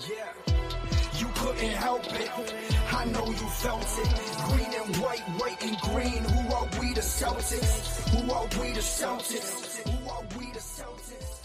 Yeah, 0.00 0.26
you 1.20 1.28
couldn't 1.36 1.70
help 1.70 2.02
it. 2.06 2.28
I 2.92 3.04
know 3.04 3.26
you 3.26 3.32
felt 3.32 3.80
it. 3.80 4.08
Green 4.48 4.74
and 4.74 4.96
white, 4.96 5.20
white 5.38 5.62
and 5.62 5.78
green. 5.82 6.24
Who 6.24 6.52
are 6.52 6.68
we 6.80 6.94
the 6.94 7.00
Celtics? 7.00 8.08
Who 8.10 8.32
are 8.32 8.42
we 8.60 8.72
the 8.72 8.80
Celtics? 8.80 9.88
Who 9.88 10.10
are 10.10 10.24
we 10.36 10.50
the 10.50 10.58
Celtics? 10.58 11.38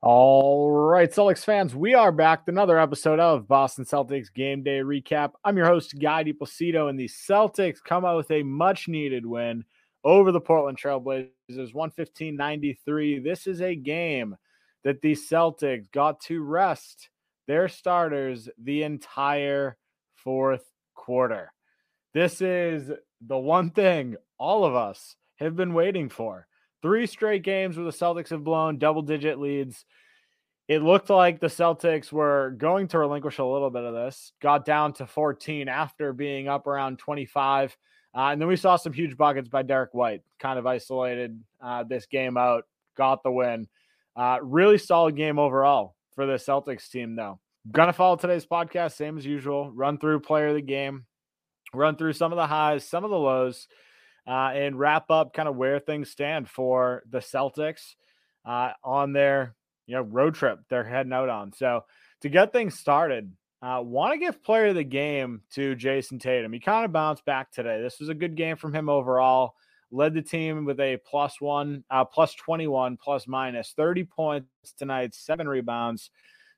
All 0.00 0.70
right, 0.70 1.12
Celtics 1.12 1.44
fans, 1.44 1.76
we 1.76 1.92
are 1.92 2.10
back 2.10 2.46
with 2.46 2.54
another 2.54 2.78
episode 2.78 3.20
of 3.20 3.46
Boston 3.46 3.84
Celtics 3.84 4.32
Game 4.32 4.62
Day 4.62 4.80
Recap. 4.80 5.32
I'm 5.44 5.58
your 5.58 5.66
host, 5.66 6.00
Guy 6.00 6.24
DiPlacido, 6.24 6.88
and 6.88 6.98
the 6.98 7.08
Celtics 7.08 7.84
come 7.84 8.06
out 8.06 8.16
with 8.16 8.30
a 8.30 8.42
much 8.44 8.88
needed 8.88 9.26
win 9.26 9.62
over 10.04 10.32
the 10.32 10.40
Portland 10.40 10.78
Trailblazers, 10.78 11.74
115 11.74 12.34
93. 12.34 13.18
This 13.18 13.46
is 13.46 13.60
a 13.60 13.74
game 13.74 14.38
that 14.84 15.02
the 15.02 15.12
Celtics 15.12 15.92
got 15.92 16.20
to 16.22 16.42
rest 16.42 17.10
their 17.46 17.68
starters 17.68 18.48
the 18.58 18.82
entire 18.82 19.76
fourth 20.16 20.64
quarter. 20.94 21.52
This 22.12 22.40
is 22.40 22.90
the 23.20 23.38
one 23.38 23.70
thing 23.70 24.16
all 24.38 24.64
of 24.64 24.74
us 24.74 25.16
have 25.36 25.56
been 25.56 25.74
waiting 25.74 26.08
for. 26.08 26.46
Three 26.82 27.06
straight 27.06 27.42
games 27.42 27.76
where 27.76 27.84
the 27.84 27.90
Celtics 27.90 28.30
have 28.30 28.44
blown 28.44 28.78
double 28.78 29.02
digit 29.02 29.38
leads. 29.38 29.84
It 30.68 30.82
looked 30.82 31.10
like 31.10 31.40
the 31.40 31.48
Celtics 31.48 32.12
were 32.12 32.54
going 32.56 32.88
to 32.88 32.98
relinquish 32.98 33.38
a 33.38 33.44
little 33.44 33.70
bit 33.70 33.84
of 33.84 33.94
this, 33.94 34.32
got 34.40 34.64
down 34.64 34.92
to 34.94 35.06
14 35.06 35.68
after 35.68 36.12
being 36.12 36.48
up 36.48 36.66
around 36.66 36.98
25. 36.98 37.76
Uh, 38.14 38.18
and 38.18 38.40
then 38.40 38.48
we 38.48 38.56
saw 38.56 38.76
some 38.76 38.92
huge 38.92 39.16
buckets 39.16 39.48
by 39.48 39.62
Derrick 39.62 39.92
White, 39.92 40.22
kind 40.38 40.58
of 40.58 40.66
isolated 40.66 41.38
uh, 41.60 41.82
this 41.82 42.06
game 42.06 42.36
out, 42.36 42.64
got 42.96 43.22
the 43.22 43.32
win. 43.32 43.66
Uh, 44.16 44.38
really 44.40 44.78
solid 44.78 45.16
game 45.16 45.38
overall 45.38 45.96
for 46.14 46.26
the 46.26 46.34
Celtics 46.34 46.90
team, 46.90 47.16
though. 47.16 47.40
Gonna 47.70 47.92
follow 47.92 48.16
today's 48.16 48.46
podcast, 48.46 48.92
same 48.92 49.16
as 49.16 49.24
usual. 49.24 49.70
Run 49.72 49.98
through 49.98 50.20
player 50.20 50.48
of 50.48 50.54
the 50.54 50.62
game, 50.62 51.06
run 51.72 51.96
through 51.96 52.12
some 52.12 52.32
of 52.32 52.36
the 52.36 52.46
highs, 52.46 52.88
some 52.88 53.04
of 53.04 53.10
the 53.10 53.18
lows, 53.18 53.68
uh, 54.26 54.50
and 54.54 54.78
wrap 54.78 55.10
up 55.10 55.32
kind 55.32 55.48
of 55.48 55.56
where 55.56 55.78
things 55.78 56.10
stand 56.10 56.48
for 56.48 57.02
the 57.08 57.18
Celtics 57.18 57.94
uh, 58.44 58.72
on 58.82 59.12
their 59.12 59.54
you 59.86 59.94
know 59.94 60.02
road 60.02 60.34
trip 60.34 60.60
they're 60.68 60.84
heading 60.84 61.12
out 61.12 61.28
on. 61.28 61.52
So 61.52 61.84
to 62.20 62.28
get 62.28 62.52
things 62.52 62.78
started, 62.78 63.32
uh, 63.62 63.80
want 63.82 64.12
to 64.12 64.18
give 64.18 64.42
player 64.42 64.66
of 64.66 64.74
the 64.74 64.84
game 64.84 65.40
to 65.52 65.74
Jayson 65.74 66.18
Tatum. 66.18 66.52
He 66.52 66.60
kind 66.60 66.84
of 66.84 66.92
bounced 66.92 67.24
back 67.24 67.50
today. 67.50 67.80
This 67.80 67.98
was 67.98 68.10
a 68.10 68.14
good 68.14 68.36
game 68.36 68.56
from 68.56 68.74
him 68.74 68.90
overall. 68.90 69.54
Led 69.90 70.14
the 70.14 70.22
team 70.22 70.64
with 70.64 70.80
a 70.80 70.98
plus 71.08 71.40
one, 71.40 71.84
uh, 71.90 72.04
plus 72.04 72.34
21, 72.34 72.96
plus 72.96 73.26
minus 73.28 73.72
30 73.76 74.04
points 74.04 74.48
tonight, 74.76 75.14
seven 75.14 75.48
rebounds, 75.48 76.10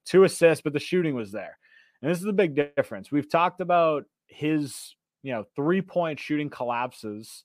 two 0.04 0.24
assists, 0.24 0.62
but 0.62 0.72
the 0.72 0.80
shooting 0.80 1.14
was 1.14 1.32
there. 1.32 1.58
And 2.00 2.10
this 2.10 2.18
is 2.18 2.24
the 2.24 2.32
big 2.32 2.54
difference. 2.76 3.10
We've 3.10 3.28
talked 3.28 3.60
about 3.60 4.04
his, 4.26 4.94
you 5.22 5.32
know, 5.32 5.44
three 5.54 5.82
point 5.82 6.20
shooting 6.20 6.50
collapses. 6.50 7.44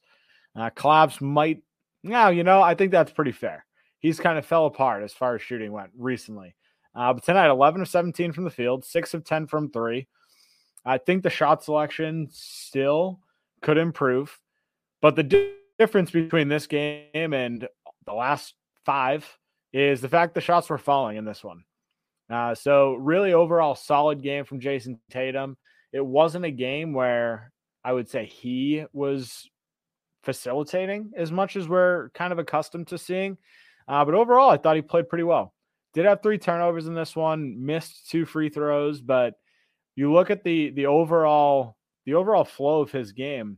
Uh, 0.55 0.69
collapse 0.69 1.21
might, 1.21 1.63
now, 2.03 2.29
you 2.29 2.43
know, 2.43 2.61
I 2.61 2.75
think 2.75 2.91
that's 2.91 3.11
pretty 3.11 3.31
fair. 3.31 3.65
He's 3.99 4.19
kind 4.19 4.37
of 4.37 4.45
fell 4.45 4.65
apart 4.65 5.03
as 5.03 5.13
far 5.13 5.35
as 5.35 5.41
shooting 5.41 5.71
went 5.71 5.91
recently. 5.97 6.55
Uh, 6.93 7.13
but 7.13 7.23
tonight, 7.23 7.49
11 7.49 7.81
of 7.81 7.87
17 7.87 8.33
from 8.33 8.43
the 8.43 8.49
field, 8.49 8.83
six 8.83 9.13
of 9.13 9.23
10 9.23 9.47
from 9.47 9.69
three. 9.69 10.07
I 10.83 10.97
think 10.97 11.23
the 11.23 11.29
shot 11.29 11.63
selection 11.63 12.27
still 12.31 13.19
could 13.61 13.77
improve, 13.77 14.39
but 15.01 15.15
the 15.15 15.23
difference 15.81 16.11
between 16.11 16.47
this 16.47 16.67
game 16.67 17.33
and 17.33 17.67
the 18.05 18.13
last 18.13 18.53
five 18.85 19.25
is 19.73 19.99
the 19.99 20.07
fact 20.07 20.35
the 20.35 20.39
shots 20.41 20.69
were 20.69 20.77
falling 20.77 21.17
in 21.17 21.25
this 21.25 21.43
one. 21.43 21.63
Uh, 22.31 22.53
so, 22.53 22.93
really, 22.93 23.33
overall, 23.33 23.73
solid 23.73 24.21
game 24.21 24.45
from 24.45 24.59
Jayson 24.59 24.99
Tatum. 25.09 25.57
It 25.91 26.05
wasn't 26.05 26.45
a 26.45 26.51
game 26.51 26.93
where 26.93 27.51
I 27.83 27.93
would 27.93 28.07
say 28.07 28.25
he 28.25 28.85
was 28.93 29.49
facilitating 30.21 31.13
as 31.17 31.31
much 31.31 31.55
as 31.55 31.67
we're 31.67 32.11
kind 32.11 32.31
of 32.31 32.37
accustomed 32.37 32.89
to 32.89 32.99
seeing. 32.99 33.39
Uh, 33.87 34.05
but 34.05 34.13
overall, 34.13 34.51
I 34.51 34.57
thought 34.57 34.75
he 34.75 34.83
played 34.83 35.09
pretty 35.09 35.23
well. 35.23 35.51
Did 35.95 36.05
have 36.05 36.21
three 36.21 36.37
turnovers 36.37 36.85
in 36.85 36.93
this 36.93 37.15
one, 37.15 37.65
missed 37.65 38.07
two 38.07 38.25
free 38.25 38.49
throws, 38.49 39.01
but 39.01 39.33
you 39.95 40.13
look 40.13 40.29
at 40.29 40.43
the 40.43 40.69
the 40.69 40.85
overall 40.85 41.75
the 42.05 42.13
overall 42.13 42.45
flow 42.45 42.81
of 42.81 42.91
his 42.91 43.13
game. 43.13 43.57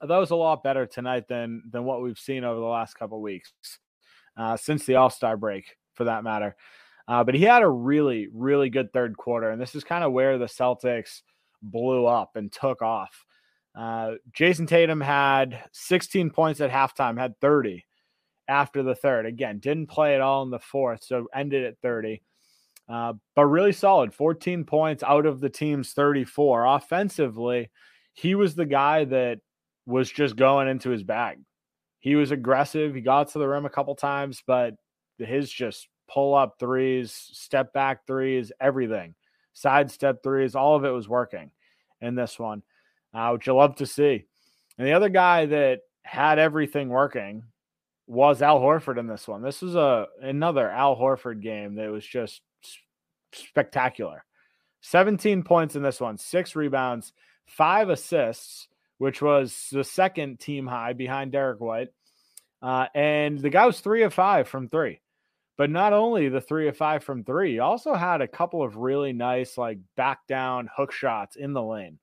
That 0.00 0.16
was 0.16 0.30
a 0.30 0.36
lot 0.36 0.62
better 0.62 0.86
tonight 0.86 1.28
than 1.28 1.62
than 1.70 1.84
what 1.84 2.02
we've 2.02 2.18
seen 2.18 2.44
over 2.44 2.58
the 2.58 2.66
last 2.66 2.94
couple 2.94 3.20
weeks, 3.20 3.52
uh, 4.36 4.56
since 4.56 4.86
the 4.86 4.96
All 4.96 5.10
Star 5.10 5.36
break, 5.36 5.76
for 5.94 6.04
that 6.04 6.24
matter. 6.24 6.56
Uh, 7.06 7.24
but 7.24 7.34
he 7.34 7.42
had 7.42 7.62
a 7.62 7.68
really 7.68 8.28
really 8.32 8.70
good 8.70 8.92
third 8.92 9.16
quarter, 9.16 9.50
and 9.50 9.60
this 9.60 9.74
is 9.74 9.84
kind 9.84 10.04
of 10.04 10.12
where 10.12 10.38
the 10.38 10.46
Celtics 10.46 11.22
blew 11.62 12.06
up 12.06 12.36
and 12.36 12.50
took 12.52 12.82
off. 12.82 13.26
Uh, 13.74 14.12
Jayson 14.32 14.66
Tatum 14.66 15.00
had 15.00 15.62
16 15.72 16.30
points 16.30 16.60
at 16.60 16.70
halftime, 16.70 17.18
had 17.18 17.38
30 17.40 17.84
after 18.48 18.82
the 18.82 18.94
third. 18.94 19.26
Again, 19.26 19.58
didn't 19.58 19.86
play 19.86 20.14
at 20.14 20.20
all 20.20 20.42
in 20.42 20.50
the 20.50 20.58
fourth, 20.58 21.04
so 21.04 21.28
ended 21.34 21.64
at 21.64 21.78
30. 21.80 22.22
Uh, 22.88 23.12
but 23.36 23.46
really 23.46 23.72
solid 23.72 24.12
14 24.12 24.64
points 24.64 25.04
out 25.04 25.24
of 25.24 25.40
the 25.40 25.48
team's 25.48 25.92
34. 25.92 26.66
Offensively, 26.66 27.70
he 28.14 28.34
was 28.34 28.56
the 28.56 28.66
guy 28.66 29.04
that 29.04 29.38
was 29.90 30.10
just 30.10 30.36
going 30.36 30.68
into 30.68 30.90
his 30.90 31.02
bag. 31.02 31.38
He 31.98 32.14
was 32.14 32.30
aggressive. 32.30 32.94
He 32.94 33.00
got 33.00 33.28
to 33.30 33.38
the 33.38 33.48
rim 33.48 33.66
a 33.66 33.70
couple 33.70 33.94
times, 33.94 34.42
but 34.46 34.74
his 35.18 35.50
just 35.50 35.88
pull 36.08 36.34
up 36.34 36.56
threes, 36.58 37.12
step 37.12 37.72
back 37.72 38.06
threes, 38.06 38.52
everything, 38.60 39.14
side 39.52 39.90
step 39.90 40.22
threes, 40.22 40.54
all 40.54 40.76
of 40.76 40.84
it 40.84 40.90
was 40.90 41.08
working 41.08 41.50
in 42.00 42.14
this 42.14 42.38
one, 42.38 42.62
uh, 43.12 43.30
which 43.30 43.46
you 43.46 43.54
love 43.54 43.76
to 43.76 43.86
see. 43.86 44.24
And 44.78 44.86
the 44.86 44.92
other 44.92 45.10
guy 45.10 45.46
that 45.46 45.80
had 46.02 46.38
everything 46.38 46.88
working 46.88 47.42
was 48.06 48.42
Al 48.42 48.60
Horford 48.60 48.98
in 48.98 49.06
this 49.06 49.28
one. 49.28 49.42
This 49.42 49.62
was 49.62 49.76
a 49.76 50.06
another 50.20 50.68
Al 50.70 50.96
Horford 50.96 51.42
game 51.42 51.74
that 51.76 51.90
was 51.90 52.04
just 52.04 52.42
spectacular. 53.32 54.24
17 54.80 55.42
points 55.42 55.76
in 55.76 55.82
this 55.82 56.00
one, 56.00 56.16
six 56.16 56.56
rebounds, 56.56 57.12
five 57.44 57.90
assists, 57.90 58.68
which 59.00 59.20
was 59.20 59.68
the 59.72 59.82
second 59.82 60.38
team 60.38 60.66
high 60.66 60.92
behind 60.92 61.32
Derrick 61.32 61.60
White. 61.60 61.88
Uh, 62.62 62.86
and 62.94 63.38
the 63.38 63.50
guy 63.50 63.66
was 63.66 63.80
three 63.80 64.02
of 64.02 64.14
five 64.14 64.46
from 64.46 64.68
three. 64.68 65.00
But 65.56 65.70
not 65.70 65.92
only 65.92 66.28
the 66.28 66.40
three 66.40 66.68
of 66.68 66.76
five 66.76 67.02
from 67.02 67.24
three, 67.24 67.52
he 67.52 67.58
also 67.58 67.94
had 67.94 68.20
a 68.20 68.28
couple 68.28 68.62
of 68.62 68.76
really 68.76 69.12
nice, 69.12 69.58
like 69.58 69.78
back 69.96 70.26
down 70.26 70.68
hook 70.74 70.92
shots 70.92 71.36
in 71.36 71.52
the 71.52 71.62
lane. 71.62 71.98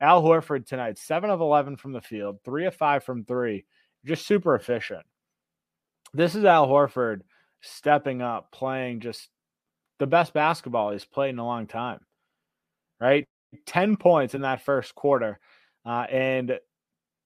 Al 0.00 0.22
Horford 0.22 0.66
tonight, 0.66 0.98
seven 0.98 1.30
of 1.30 1.40
11 1.40 1.76
from 1.76 1.92
the 1.92 2.00
field, 2.00 2.38
three 2.44 2.66
of 2.66 2.74
five 2.74 3.04
from 3.04 3.24
three, 3.24 3.66
just 4.04 4.26
super 4.26 4.54
efficient 4.54 5.04
this 6.12 6.34
is 6.34 6.44
Al 6.44 6.66
Horford 6.66 7.22
stepping 7.60 8.22
up, 8.22 8.50
playing 8.52 9.00
just 9.00 9.28
the 9.98 10.06
best 10.06 10.32
basketball 10.32 10.90
he's 10.90 11.04
played 11.04 11.30
in 11.30 11.38
a 11.38 11.44
long 11.44 11.66
time. 11.66 12.00
Right, 13.00 13.26
ten 13.66 13.96
points 13.96 14.34
in 14.34 14.42
that 14.42 14.64
first 14.64 14.94
quarter, 14.94 15.38
uh, 15.84 16.06
and 16.10 16.58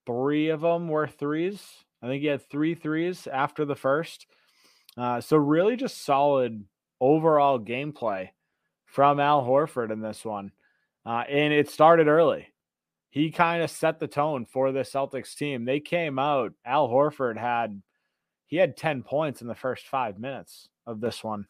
three 0.05 0.49
of 0.49 0.61
them 0.61 0.87
were 0.87 1.07
threes. 1.07 1.61
I 2.01 2.07
think 2.07 2.21
he 2.21 2.27
had 2.27 2.47
three 2.49 2.75
threes 2.75 3.27
after 3.27 3.65
the 3.65 3.75
first. 3.75 4.27
Uh, 4.97 5.21
so 5.21 5.37
really, 5.37 5.75
just 5.75 6.05
solid 6.05 6.63
overall 7.01 7.59
gameplay 7.59 8.29
from 8.85 9.19
Al 9.19 9.43
Horford 9.43 9.91
in 9.91 10.01
this 10.01 10.23
one, 10.23 10.51
uh, 11.05 11.23
and 11.29 11.53
it 11.53 11.69
started 11.69 12.07
early. 12.07 12.47
He 13.09 13.31
kind 13.31 13.63
of 13.63 13.71
set 13.71 13.99
the 13.99 14.07
tone 14.07 14.45
for 14.45 14.71
the 14.71 14.81
Celtics 14.81 15.35
team. 15.35 15.65
They 15.65 15.79
came 15.79 16.19
out. 16.19 16.53
Al 16.65 16.89
Horford 16.89 17.37
had 17.37 17.81
he 18.47 18.57
had 18.57 18.77
10 18.77 19.03
points 19.03 19.41
in 19.41 19.47
the 19.47 19.55
first 19.55 19.87
five 19.87 20.19
minutes 20.19 20.69
of 20.85 21.01
this 21.01 21.23
one. 21.23 21.47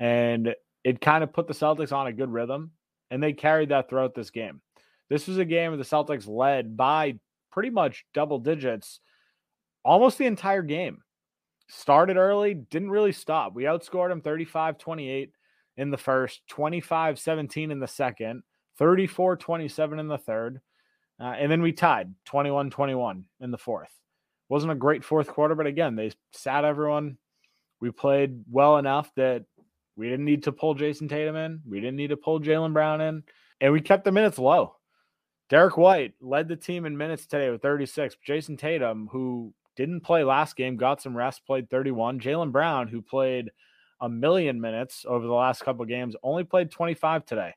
And 0.00 0.54
it 0.84 1.00
kind 1.00 1.24
of 1.24 1.32
put 1.32 1.46
the 1.46 1.54
Celtics 1.54 1.92
on 1.92 2.06
a 2.06 2.12
good 2.12 2.30
rhythm, 2.30 2.72
and 3.10 3.22
they 3.22 3.32
carried 3.32 3.70
that 3.70 3.88
throughout 3.88 4.14
this 4.14 4.30
game. 4.30 4.60
This 5.08 5.28
was 5.28 5.38
a 5.38 5.44
game 5.44 5.76
the 5.76 5.84
Celtics 5.84 6.28
led 6.28 6.76
by 6.76 7.18
pretty 7.50 7.70
much 7.70 8.04
double 8.12 8.38
digits 8.38 9.00
almost 9.86 10.18
the 10.18 10.26
entire 10.26 10.62
game. 10.62 10.98
Started 11.68 12.16
early, 12.16 12.54
didn't 12.54 12.90
really 12.90 13.12
stop. 13.12 13.54
We 13.54 13.64
outscored 13.64 14.10
them 14.10 14.20
35 14.20 14.78
28 14.78 15.32
in 15.78 15.90
the 15.90 15.96
first, 15.96 16.42
25 16.48 17.18
17 17.18 17.70
in 17.70 17.80
the 17.80 17.88
second, 17.88 18.42
34 18.78 19.36
27 19.36 19.98
in 19.98 20.08
the 20.08 20.18
third. 20.18 20.60
Uh, 21.18 21.34
and 21.38 21.50
then 21.50 21.62
we 21.62 21.72
tied 21.72 22.14
21 22.26 22.70
21 22.70 23.24
in 23.40 23.50
the 23.50 23.58
fourth. 23.58 23.90
Wasn't 24.48 24.70
a 24.70 24.76
great 24.76 25.02
fourth 25.02 25.28
quarter, 25.28 25.54
but 25.54 25.66
again, 25.66 25.96
they 25.96 26.12
sat 26.32 26.64
everyone. 26.64 27.16
We 27.80 27.90
played 27.90 28.44
well 28.50 28.78
enough 28.78 29.10
that 29.16 29.44
we 29.96 30.08
didn't 30.08 30.24
need 30.24 30.44
to 30.44 30.52
pull 30.52 30.74
Jayson 30.74 31.08
Tatum 31.08 31.36
in. 31.36 31.60
We 31.68 31.80
didn't 31.80 31.96
need 31.96 32.10
to 32.10 32.16
pull 32.16 32.40
Jaylen 32.40 32.72
Brown 32.72 33.00
in. 33.00 33.22
And 33.60 33.72
we 33.72 33.80
kept 33.80 34.04
the 34.04 34.12
minutes 34.12 34.38
low. 34.38 34.76
Derek 35.48 35.76
White 35.76 36.14
led 36.20 36.48
the 36.48 36.56
team 36.56 36.86
in 36.86 36.96
minutes 36.96 37.26
today 37.26 37.50
with 37.50 37.62
36. 37.62 38.16
Jayson 38.26 38.56
Tatum, 38.58 39.08
who 39.12 39.52
didn't 39.76 40.00
play 40.00 40.24
last 40.24 40.56
game, 40.56 40.76
got 40.76 41.00
some 41.00 41.16
rest, 41.16 41.46
played 41.46 41.70
31. 41.70 42.20
Jaylen 42.20 42.50
Brown, 42.50 42.88
who 42.88 43.00
played 43.00 43.50
a 44.00 44.08
million 44.08 44.60
minutes 44.60 45.04
over 45.06 45.26
the 45.26 45.32
last 45.32 45.62
couple 45.62 45.84
games, 45.84 46.16
only 46.22 46.44
played 46.44 46.70
25 46.70 47.24
today. 47.24 47.54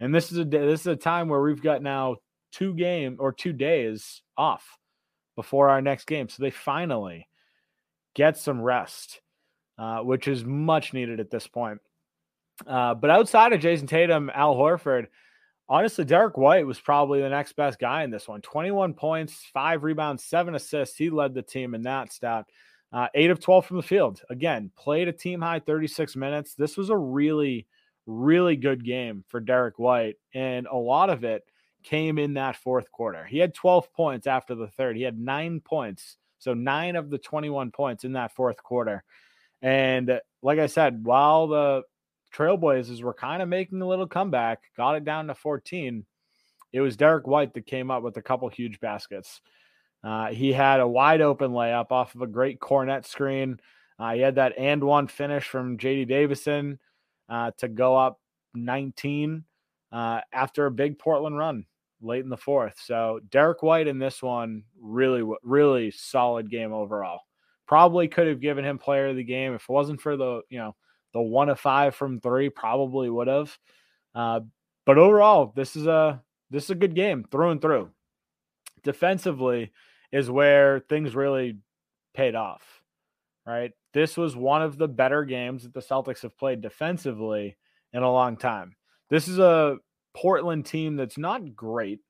And 0.00 0.14
this 0.14 0.32
is 0.32 0.38
a 0.38 0.44
this 0.44 0.80
is 0.80 0.86
a 0.86 0.96
time 0.96 1.28
where 1.28 1.40
we've 1.40 1.62
got 1.62 1.82
now 1.82 2.16
two 2.52 2.74
game 2.74 3.16
or 3.20 3.32
two 3.32 3.52
days 3.52 4.22
off 4.36 4.78
before 5.36 5.70
our 5.70 5.82
next 5.82 6.06
game. 6.06 6.28
So 6.28 6.42
they 6.42 6.50
finally 6.50 7.28
get 8.14 8.38
some 8.38 8.60
rest, 8.60 9.20
uh, 9.78 10.00
which 10.00 10.26
is 10.26 10.44
much 10.44 10.92
needed 10.92 11.20
at 11.20 11.30
this 11.30 11.46
point. 11.46 11.80
Uh, 12.66 12.94
but 12.94 13.10
outside 13.10 13.52
of 13.52 13.60
Jayson 13.60 13.86
Tatum, 13.86 14.30
Al 14.34 14.54
Horford, 14.54 15.06
honestly, 15.70 16.04
Derrick 16.04 16.36
White 16.36 16.66
was 16.66 16.80
probably 16.80 17.22
the 17.22 17.28
next 17.28 17.54
best 17.54 17.78
guy 17.78 18.02
in 18.02 18.10
this 18.10 18.28
one. 18.28 18.42
21 18.42 18.92
points, 18.92 19.46
five 19.54 19.84
rebounds, 19.84 20.24
seven 20.24 20.56
assists. 20.56 20.96
He 20.96 21.08
led 21.08 21.32
the 21.32 21.42
team 21.42 21.74
in 21.74 21.82
that 21.82 22.12
stat. 22.12 22.46
Uh, 22.92 23.06
eight 23.14 23.30
of 23.30 23.38
12 23.38 23.66
from 23.66 23.76
the 23.76 23.82
field. 23.84 24.20
Again, 24.28 24.72
played 24.76 25.06
a 25.06 25.12
team 25.12 25.40
high 25.40 25.60
36 25.60 26.16
minutes. 26.16 26.54
This 26.54 26.76
was 26.76 26.90
a 26.90 26.96
really, 26.96 27.68
really 28.04 28.56
good 28.56 28.84
game 28.84 29.24
for 29.28 29.38
Derrick 29.38 29.78
White. 29.78 30.16
And 30.34 30.66
a 30.66 30.76
lot 30.76 31.08
of 31.08 31.22
it 31.22 31.44
came 31.84 32.18
in 32.18 32.34
that 32.34 32.56
fourth 32.56 32.90
quarter. 32.90 33.24
He 33.24 33.38
had 33.38 33.54
12 33.54 33.92
points 33.92 34.26
after 34.26 34.56
the 34.56 34.66
third. 34.66 34.96
He 34.96 35.02
had 35.02 35.18
nine 35.18 35.60
points. 35.60 36.16
So 36.40 36.52
nine 36.52 36.96
of 36.96 37.10
the 37.10 37.18
21 37.18 37.70
points 37.70 38.02
in 38.02 38.14
that 38.14 38.34
fourth 38.34 38.60
quarter. 38.60 39.04
And 39.62 40.20
like 40.42 40.58
I 40.58 40.66
said, 40.66 41.04
while 41.04 41.46
the 41.46 41.82
Trailblazers 42.34 43.02
were 43.02 43.14
kind 43.14 43.42
of 43.42 43.48
making 43.48 43.82
a 43.82 43.88
little 43.88 44.06
comeback, 44.06 44.60
got 44.76 44.96
it 44.96 45.04
down 45.04 45.26
to 45.26 45.34
14. 45.34 46.04
It 46.72 46.80
was 46.80 46.96
Derrick 46.96 47.26
White 47.26 47.54
that 47.54 47.66
came 47.66 47.90
up 47.90 48.02
with 48.02 48.16
a 48.16 48.22
couple 48.22 48.48
huge 48.48 48.80
baskets. 48.80 49.40
Uh, 50.02 50.28
he 50.28 50.52
had 50.52 50.80
a 50.80 50.88
wide 50.88 51.20
open 51.20 51.50
layup 51.50 51.90
off 51.90 52.14
of 52.14 52.22
a 52.22 52.26
great 52.26 52.60
Kornet 52.60 53.06
screen. 53.06 53.58
Uh, 53.98 54.14
he 54.14 54.20
had 54.20 54.36
that 54.36 54.56
and 54.56 54.82
one 54.82 55.08
finish 55.08 55.46
from 55.46 55.76
JD 55.76 56.08
Davison 56.08 56.78
uh, 57.28 57.50
to 57.58 57.68
go 57.68 57.96
up 57.96 58.20
19 58.54 59.44
uh, 59.92 60.20
after 60.32 60.66
a 60.66 60.70
big 60.70 60.98
Portland 60.98 61.36
run 61.36 61.66
late 62.00 62.24
in 62.24 62.30
the 62.30 62.36
fourth. 62.36 62.80
So 62.82 63.20
Derrick 63.30 63.62
White 63.62 63.88
in 63.88 63.98
this 63.98 64.22
one 64.22 64.64
really, 64.80 65.22
really 65.42 65.90
solid 65.90 66.50
game 66.50 66.72
overall. 66.72 67.20
Probably 67.66 68.08
could 68.08 68.26
have 68.26 68.40
given 68.40 68.64
him 68.64 68.78
player 68.78 69.08
of 69.08 69.16
the 69.16 69.24
game 69.24 69.54
if 69.54 69.62
it 69.62 69.68
wasn't 69.68 70.00
for 70.00 70.16
the 70.16 70.40
you 70.48 70.58
know 70.58 70.74
the 71.12 71.20
one 71.20 71.48
of 71.48 71.58
five 71.58 71.94
from 71.94 72.20
three 72.20 72.48
probably 72.48 73.10
would 73.10 73.28
have. 73.28 73.56
Uh, 74.14 74.40
but 74.86 74.98
overall, 74.98 75.52
this 75.54 75.76
is 75.76 75.86
a 75.86 76.22
this 76.50 76.64
is 76.64 76.70
a 76.70 76.76
good 76.76 76.94
game 76.94 77.24
through 77.30 77.50
and 77.50 77.62
through. 77.62 77.90
Defensively 78.82 79.72
is 80.12 80.30
where 80.30 80.80
things 80.80 81.14
really 81.14 81.58
paid 82.14 82.34
off. 82.34 82.62
Right, 83.46 83.72
this 83.94 84.16
was 84.16 84.36
one 84.36 84.62
of 84.62 84.78
the 84.78 84.88
better 84.88 85.24
games 85.24 85.64
that 85.64 85.74
the 85.74 85.80
Celtics 85.80 86.22
have 86.22 86.36
played 86.36 86.60
defensively 86.60 87.56
in 87.92 88.02
a 88.02 88.12
long 88.12 88.36
time. 88.36 88.76
This 89.08 89.26
is 89.26 89.38
a 89.38 89.78
Portland 90.14 90.66
team 90.66 90.96
that's 90.96 91.18
not 91.18 91.56
great, 91.56 92.00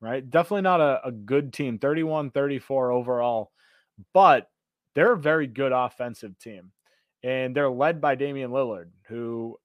right? 0.00 0.28
Definitely 0.28 0.62
not 0.62 0.80
a, 0.80 1.00
a 1.06 1.12
good 1.12 1.52
team, 1.52 1.78
31 1.78 2.32
34 2.32 2.90
overall, 2.90 3.52
but 4.12 4.50
they're 4.94 5.12
a 5.12 5.18
very 5.18 5.46
good 5.46 5.72
offensive 5.72 6.38
team 6.38 6.72
and 7.22 7.54
they're 7.54 7.70
led 7.70 8.00
by 8.00 8.14
Damian 8.14 8.50
Lillard, 8.50 8.90
who 9.08 9.58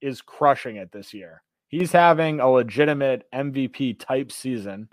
is 0.00 0.20
crushing 0.22 0.76
it 0.76 0.92
this 0.92 1.12
year. 1.14 1.42
He's 1.68 1.92
having 1.92 2.40
a 2.40 2.50
legitimate 2.50 3.26
MVP 3.32 3.98
type 4.00 4.32
season. 4.32 4.88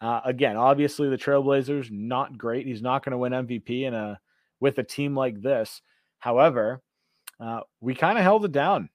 Uh, 0.00 0.20
again, 0.24 0.56
obviously 0.56 1.08
the 1.08 1.18
Trailblazers 1.18 1.90
not 1.90 2.38
great. 2.38 2.66
He's 2.66 2.82
not 2.82 3.04
going 3.04 3.12
to 3.12 3.18
win 3.18 3.32
MVP 3.32 3.82
in 3.82 3.94
a 3.94 4.18
with 4.60 4.78
a 4.78 4.82
team 4.82 5.16
like 5.16 5.40
this. 5.40 5.82
However, 6.18 6.82
uh, 7.40 7.60
we 7.80 7.94
kind 7.94 8.18
of 8.18 8.24
held 8.24 8.44
it 8.44 8.52
down. 8.52 8.90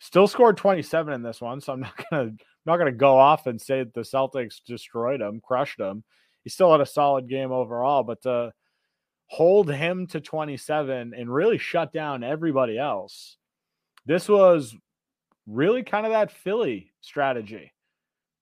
Still 0.00 0.26
scored 0.26 0.56
27 0.56 1.14
in 1.14 1.22
this 1.22 1.40
one, 1.40 1.60
so 1.60 1.72
I'm 1.72 1.80
not 1.80 2.04
gonna 2.10 2.32
not 2.66 2.76
gonna 2.76 2.92
go 2.92 3.16
off 3.16 3.46
and 3.46 3.60
say 3.60 3.84
the 3.84 4.00
Celtics 4.00 4.62
destroyed 4.64 5.20
him, 5.20 5.40
crushed 5.40 5.80
him. 5.80 6.04
He 6.42 6.50
still 6.50 6.70
had 6.70 6.80
a 6.80 6.86
solid 6.86 7.28
game 7.28 7.52
overall, 7.52 8.02
but 8.02 8.20
to 8.22 8.52
hold 9.26 9.70
him 9.70 10.06
to 10.08 10.20
27 10.20 11.14
and 11.14 11.32
really 11.32 11.58
shut 11.58 11.92
down 11.92 12.22
everybody 12.22 12.78
else. 12.78 13.36
This 14.06 14.28
was 14.28 14.74
really 15.46 15.82
kind 15.82 16.06
of 16.06 16.12
that 16.12 16.32
Philly 16.32 16.92
strategy 17.00 17.72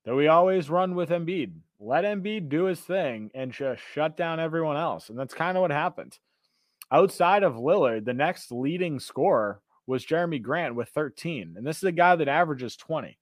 that 0.05 0.15
we 0.15 0.29
always 0.29 0.71
run 0.71 0.95
with 0.95 1.11
Embiid. 1.11 1.53
Let 1.79 2.05
Embiid 2.05 2.49
do 2.49 2.65
his 2.65 2.81
thing 2.81 3.31
and 3.35 3.53
just 3.53 3.83
shut 3.93 4.17
down 4.17 4.41
everyone 4.41 4.77
else. 4.77 5.09
And 5.09 5.19
that's 5.19 5.35
kind 5.35 5.57
of 5.57 5.63
what 5.63 5.71
happened. 5.71 6.19
Outside 6.91 7.43
of 7.43 7.55
Lillard, 7.55 8.05
the 8.05 8.15
next 8.15 8.53
leading 8.53 9.01
scorer 9.01 9.61
was 9.87 10.05
Jerami 10.05 10.43
Grant 10.43 10.75
with 10.75 10.89
13. 10.91 11.55
And 11.57 11.67
this 11.67 11.79
is 11.79 11.85
a 11.85 11.93
guy 11.93 12.17
that 12.17 12.29
averages 12.29 12.77
20, 12.77 13.19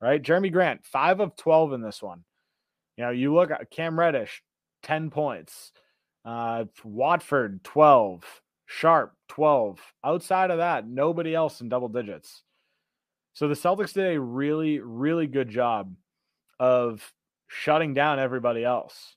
right? 0.00 0.22
Jerami 0.22 0.52
Grant, 0.52 0.84
five 0.84 1.20
of 1.20 1.36
12 1.36 1.74
in 1.74 1.80
this 1.82 2.02
one. 2.02 2.24
You 2.96 3.04
know, 3.04 3.10
you 3.10 3.34
look 3.34 3.50
at 3.50 3.70
Cam 3.70 3.98
Reddish, 3.98 4.42
10 4.84 5.10
points. 5.10 5.72
Uh, 6.26 6.64
Watford 6.82 7.62
12, 7.62 8.24
Sharpe 8.66 9.14
12. 9.28 9.80
Outside 10.04 10.50
of 10.50 10.58
that, 10.58 10.88
nobody 10.88 11.34
else 11.34 11.60
in 11.60 11.68
double 11.68 11.88
digits. 11.88 12.42
So 13.32 13.46
the 13.46 13.54
Celtics 13.54 13.92
did 13.92 14.16
a 14.16 14.20
really, 14.20 14.80
really 14.80 15.28
good 15.28 15.48
job 15.48 15.94
of 16.58 17.12
shutting 17.46 17.94
down 17.94 18.18
everybody 18.18 18.64
else. 18.64 19.14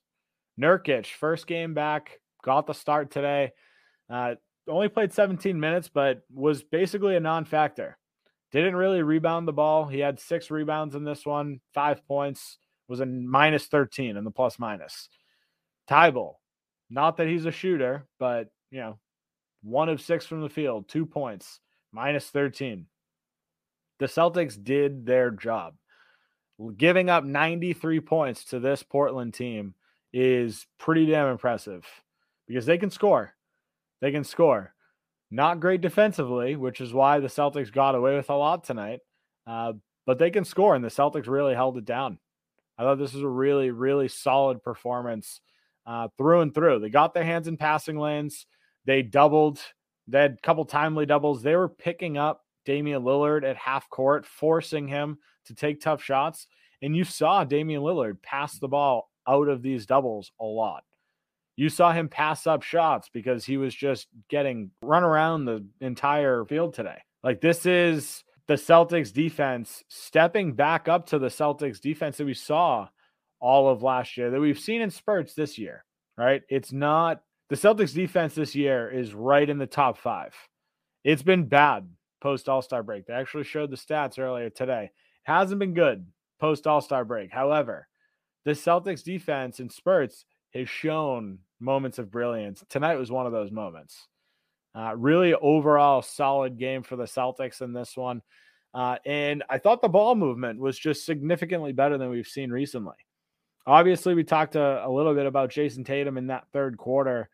Nurkic, 0.60 1.06
first 1.06 1.46
game 1.46 1.74
back, 1.74 2.20
got 2.44 2.66
the 2.66 2.74
start 2.74 3.10
today. 3.10 3.52
Uh, 4.08 4.36
only 4.68 4.88
played 4.88 5.12
17 5.12 5.58
minutes, 5.58 5.88
but 5.88 6.22
was 6.32 6.62
basically 6.62 7.16
a 7.16 7.20
non 7.20 7.44
factor. 7.44 7.98
Didn't 8.52 8.76
really 8.76 9.02
rebound 9.02 9.48
the 9.48 9.52
ball. 9.52 9.86
He 9.86 10.00
had 10.00 10.20
six 10.20 10.50
rebounds 10.50 10.94
in 10.94 11.04
this 11.04 11.24
one, 11.24 11.60
five 11.72 12.06
points, 12.06 12.58
was 12.88 13.00
a 13.00 13.06
minus 13.06 13.66
13 13.66 14.16
in 14.16 14.24
the 14.24 14.30
plus 14.30 14.58
minus. 14.58 15.08
Thybulle, 15.88 16.34
not 16.90 17.16
that 17.16 17.28
he's 17.28 17.46
a 17.46 17.52
shooter, 17.52 18.06
but 18.18 18.48
you 18.70 18.80
know, 18.80 18.98
one 19.62 19.88
of 19.88 20.00
six 20.00 20.26
from 20.26 20.42
the 20.42 20.48
field, 20.48 20.88
two 20.88 21.06
points, 21.06 21.60
minus 21.92 22.26
13. 22.26 22.86
The 23.98 24.06
Celtics 24.06 24.62
did 24.62 25.06
their 25.06 25.30
job. 25.30 25.74
Giving 26.76 27.08
up 27.08 27.24
93 27.24 28.00
points 28.00 28.44
to 28.46 28.60
this 28.60 28.82
Portland 28.82 29.34
team 29.34 29.74
is 30.12 30.66
pretty 30.78 31.06
damn 31.06 31.28
impressive 31.28 31.86
because 32.46 32.66
they 32.66 32.78
can 32.78 32.90
score. 32.90 33.34
They 34.00 34.10
can 34.10 34.24
score. 34.24 34.74
Not 35.30 35.60
great 35.60 35.80
defensively, 35.80 36.56
which 36.56 36.80
is 36.80 36.92
why 36.92 37.20
the 37.20 37.28
Celtics 37.28 37.72
got 37.72 37.94
away 37.94 38.16
with 38.16 38.30
a 38.30 38.34
lot 38.34 38.64
tonight. 38.64 39.00
Uh, 39.46 39.74
but 40.06 40.18
they 40.18 40.30
can 40.30 40.44
score, 40.44 40.74
and 40.74 40.84
the 40.84 40.88
Celtics 40.88 41.28
really 41.28 41.54
held 41.54 41.78
it 41.78 41.84
down. 41.84 42.18
I 42.76 42.82
thought 42.82 42.98
this 42.98 43.12
was 43.12 43.22
a 43.22 43.28
really, 43.28 43.70
really 43.70 44.08
solid 44.08 44.62
performance 44.62 45.40
uh, 45.86 46.08
through 46.16 46.40
and 46.40 46.54
through. 46.54 46.80
They 46.80 46.90
got 46.90 47.14
their 47.14 47.24
hands 47.24 47.48
in 47.48 47.56
passing 47.56 47.98
lanes. 47.98 48.46
They 48.84 49.02
doubled. 49.02 49.60
They 50.08 50.20
had 50.22 50.32
a 50.32 50.40
couple 50.42 50.64
timely 50.64 51.06
doubles. 51.06 51.42
They 51.42 51.56
were 51.56 51.68
picking 51.68 52.16
up 52.16 52.44
Damian 52.64 53.02
Lillard 53.02 53.44
at 53.44 53.56
half 53.56 53.88
court, 53.88 54.26
forcing 54.26 54.88
him 54.88 55.18
to 55.46 55.54
take 55.54 55.80
tough 55.80 56.02
shots. 56.02 56.46
And 56.82 56.96
you 56.96 57.04
saw 57.04 57.44
Damian 57.44 57.82
Lillard 57.82 58.22
pass 58.22 58.58
the 58.58 58.68
ball 58.68 59.10
out 59.28 59.48
of 59.48 59.62
these 59.62 59.86
doubles 59.86 60.32
a 60.40 60.44
lot. 60.44 60.84
You 61.56 61.68
saw 61.68 61.92
him 61.92 62.08
pass 62.08 62.46
up 62.46 62.62
shots 62.62 63.10
because 63.12 63.44
he 63.44 63.58
was 63.58 63.74
just 63.74 64.08
getting 64.28 64.70
run 64.82 65.04
around 65.04 65.44
the 65.44 65.66
entire 65.80 66.44
field 66.46 66.74
today. 66.74 66.98
Like 67.22 67.40
this 67.40 67.66
is 67.66 68.24
the 68.46 68.54
Celtics 68.54 69.12
defense 69.12 69.84
stepping 69.88 70.54
back 70.54 70.88
up 70.88 71.06
to 71.06 71.18
the 71.18 71.28
Celtics 71.28 71.80
defense 71.80 72.16
that 72.16 72.24
we 72.24 72.34
saw 72.34 72.88
all 73.40 73.68
of 73.68 73.82
last 73.82 74.16
year 74.16 74.30
that 74.30 74.40
we've 74.40 74.58
seen 74.58 74.82
in 74.82 74.90
spurts 74.90 75.34
this 75.34 75.58
year, 75.58 75.84
right? 76.16 76.42
It's 76.48 76.72
not 76.72 77.22
the 77.48 77.56
Celtics 77.56 77.94
defense 77.94 78.34
this 78.34 78.54
year 78.54 78.88
is 78.90 79.14
right 79.14 79.48
in 79.48 79.58
the 79.58 79.66
top 79.66 79.98
five. 79.98 80.34
It's 81.02 81.22
been 81.22 81.46
bad 81.46 81.88
post 82.20 82.48
All 82.48 82.62
Star 82.62 82.82
break. 82.82 83.06
They 83.06 83.14
actually 83.14 83.44
showed 83.44 83.70
the 83.70 83.76
stats 83.76 84.18
earlier 84.18 84.50
today. 84.50 84.84
It 84.84 84.92
hasn't 85.24 85.58
been 85.58 85.74
good 85.74 86.06
post 86.38 86.66
All 86.66 86.80
Star 86.80 87.04
break. 87.04 87.32
However, 87.32 87.88
the 88.44 88.52
Celtics 88.52 89.02
defense 89.02 89.60
in 89.60 89.68
spurts 89.68 90.24
has 90.54 90.68
shown 90.68 91.38
moments 91.58 91.98
of 91.98 92.10
brilliance. 92.10 92.64
Tonight 92.68 92.96
was 92.96 93.10
one 93.10 93.26
of 93.26 93.32
those 93.32 93.50
moments. 93.50 94.06
Uh, 94.74 94.94
really 94.96 95.34
overall 95.34 96.02
solid 96.02 96.58
game 96.58 96.82
for 96.82 96.96
the 96.96 97.04
Celtics 97.04 97.60
in 97.60 97.72
this 97.72 97.96
one. 97.96 98.22
Uh, 98.72 98.96
and 99.04 99.42
I 99.50 99.58
thought 99.58 99.82
the 99.82 99.88
ball 99.88 100.14
movement 100.14 100.60
was 100.60 100.78
just 100.78 101.04
significantly 101.04 101.72
better 101.72 101.98
than 101.98 102.10
we've 102.10 102.26
seen 102.26 102.50
recently. 102.50 102.94
Obviously, 103.66 104.14
we 104.14 104.24
talked 104.24 104.56
a, 104.56 104.86
a 104.86 104.90
little 104.90 105.14
bit 105.14 105.26
about 105.26 105.50
Jayson 105.50 105.84
Tatum 105.84 106.16
in 106.16 106.28
that 106.28 106.46
third 106.52 106.76
quarter 106.76 107.28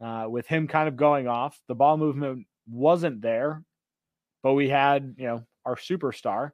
uh, 0.00 0.26
with 0.28 0.46
him 0.46 0.68
kind 0.68 0.88
of 0.88 0.96
going 0.96 1.28
off. 1.28 1.60
The 1.68 1.74
ball 1.74 1.96
movement 1.96 2.46
wasn't 2.68 3.20
there, 3.20 3.62
but 4.42 4.54
we 4.54 4.68
had, 4.68 5.14
you 5.18 5.26
know, 5.26 5.46
our 5.64 5.76
superstar 5.76 6.52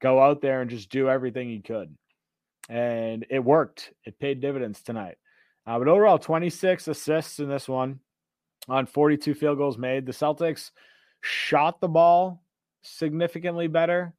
go 0.00 0.20
out 0.20 0.40
there 0.40 0.60
and 0.60 0.70
just 0.70 0.90
do 0.90 1.08
everything 1.08 1.48
he 1.48 1.60
could. 1.60 1.96
And 2.68 3.26
it 3.30 3.44
worked. 3.44 3.92
It 4.04 4.18
paid 4.18 4.40
dividends 4.40 4.82
tonight. 4.82 5.16
Uh, 5.66 5.78
but 5.78 5.88
overall, 5.88 6.18
26 6.18 6.88
assists 6.88 7.38
in 7.38 7.48
this 7.48 7.68
one 7.68 8.00
on 8.68 8.86
42 8.86 9.34
field 9.34 9.58
goals 9.58 9.78
made. 9.78 10.06
The 10.06 10.12
Celtics 10.12 10.70
shot 11.20 11.80
the 11.80 11.88
ball 11.88 12.42
significantly 12.82 13.66
better. 13.66 14.14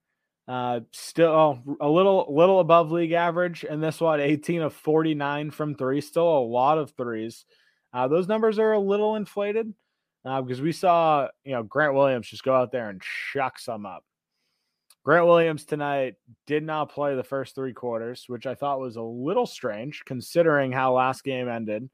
Uh, 0.48 0.82
still 0.92 1.32
oh, 1.32 1.78
a 1.82 1.90
little 1.90 2.28
little 2.30 2.60
above 2.60 2.92
league 2.92 3.14
average 3.14 3.64
in 3.64 3.82
this 3.82 4.00
one, 4.00 4.20
18 4.20 4.62
of 4.62 4.74
49 4.74 5.50
from 5.52 5.76
three, 5.76 6.02
still 6.02 6.38
a 6.38 6.46
lot 6.46 6.78
of 6.78 6.92
threes. 6.92 7.46
Uh, 7.92 8.08
those 8.08 8.28
numbers 8.28 8.60
are 8.60 8.74
a 8.74 8.80
little 8.80 9.16
inflated 9.16 9.74
uh, 10.24 10.42
because 10.42 10.62
we 10.62 10.72
saw 10.72 11.28
you 11.44 11.54
know 11.54 11.64
Grant 11.64 11.96
Williams 11.96 12.28
just 12.28 12.44
go 12.44 12.56
out 12.56 12.72
there 12.72 12.90
and 12.90 13.02
chuck 13.34 13.58
some 13.58 13.88
up. 13.88 14.04
Grant 15.04 15.26
Williams 15.26 15.66
tonight 15.66 16.16
did 16.46 16.64
not 16.64 16.92
play 16.92 17.16
the 17.16 17.24
first 17.24 17.56
three 17.56 17.74
quarters, 17.74 18.26
which 18.28 18.46
I 18.46 18.56
thought 18.56 18.80
was 18.80 18.96
a 18.96 19.02
little 19.02 19.46
strange 19.46 20.04
considering 20.06 20.72
how 20.72 20.94
last 20.94 21.24
game 21.24 21.48
ended. 21.48 21.90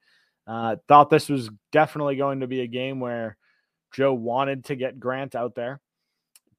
Uh, 0.47 0.77
thought 0.87 1.09
this 1.09 1.29
was 1.29 1.49
definitely 1.71 2.15
going 2.15 2.39
to 2.39 2.47
be 2.47 2.61
a 2.61 2.67
game 2.67 2.99
where 2.99 3.37
Joe 3.93 4.13
wanted 4.13 4.65
to 4.65 4.75
get 4.75 4.99
Grant 4.99 5.35
out 5.35 5.55
there 5.55 5.79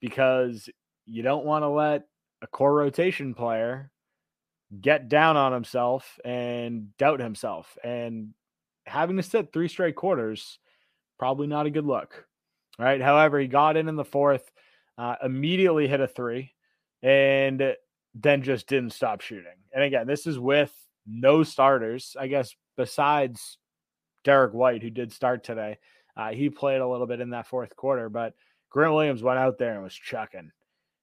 because 0.01 0.69
you 1.07 1.23
don't 1.23 1.45
want 1.45 1.63
to 1.63 1.69
let 1.69 2.05
a 2.43 2.47
core 2.47 2.75
rotation 2.75 3.35
player 3.35 3.91
get 4.81 5.09
down 5.09 5.37
on 5.37 5.53
himself 5.53 6.19
and 6.25 6.97
doubt 6.97 7.21
himself. 7.21 7.77
And 7.85 8.35
having 8.87 9.17
to 9.17 9.23
sit 9.23 9.53
three 9.53 9.69
straight 9.69 9.97
quarters, 9.97 10.59
probably 11.19 11.47
not 11.47 11.67
a 11.67 11.71
good 11.71 11.87
look. 11.87 12.27
Right. 12.79 13.03
However, 13.03 13.39
he 13.39 13.49
got 13.49 13.77
in 13.77 13.89
in 13.89 13.97
the 13.97 14.05
fourth, 14.05 14.51
uh, 14.97 15.17
immediately 15.23 15.87
hit 15.89 16.01
a 16.01 16.09
three, 16.09 16.55
and 17.03 17.77
then 18.15 18.43
just 18.43 18.67
didn't 18.67 18.95
stop 18.95 19.21
shooting. 19.21 19.53
And 19.75 19.85
again, 19.85 20.07
this 20.07 20.27
is 20.27 20.39
with 20.39 20.73
no 21.07 21.43
starters, 21.43 22.17
I 22.19 22.29
guess, 22.29 22.55
besides 22.77 23.59
Derrick 24.25 24.55
White, 24.55 24.83
who 24.83 24.91
did 24.91 25.13
start 25.13 25.45
today. 25.45 25.79
Uh, 26.17 26.31
he 26.31 26.49
played 26.49 26.81
a 26.81 26.89
little 26.89 27.07
bit 27.07 27.21
in 27.21 27.31
that 27.31 27.47
fourth 27.47 27.77
quarter, 27.77 28.09
but 28.09 28.35
Grant 28.71 28.95
Williams 28.95 29.23
went 29.23 29.39
out 29.39 29.59
there 29.59 29.75
and 29.75 29.83
was 29.83 29.95
chucking. 29.95 30.51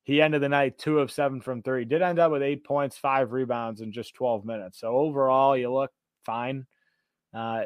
He 0.10 0.24
ended 0.24 0.42
the 0.42 0.50
night 0.50 0.80
two 0.80 0.98
of 0.98 1.12
seven 1.12 1.40
from 1.40 1.62
three. 1.62 1.86
Did 1.86 2.02
end 2.02 2.18
up 2.18 2.32
with 2.32 2.42
eight 2.42 2.64
points, 2.64 2.98
five 2.98 3.32
rebounds 3.32 3.80
in 3.80 3.92
just 3.92 4.16
12 4.16 4.44
minutes. 4.44 4.80
So 4.80 4.88
overall, 4.88 5.56
you 5.56 5.72
look 5.72 5.92
fine. 6.26 6.66
Uh, 7.32 7.66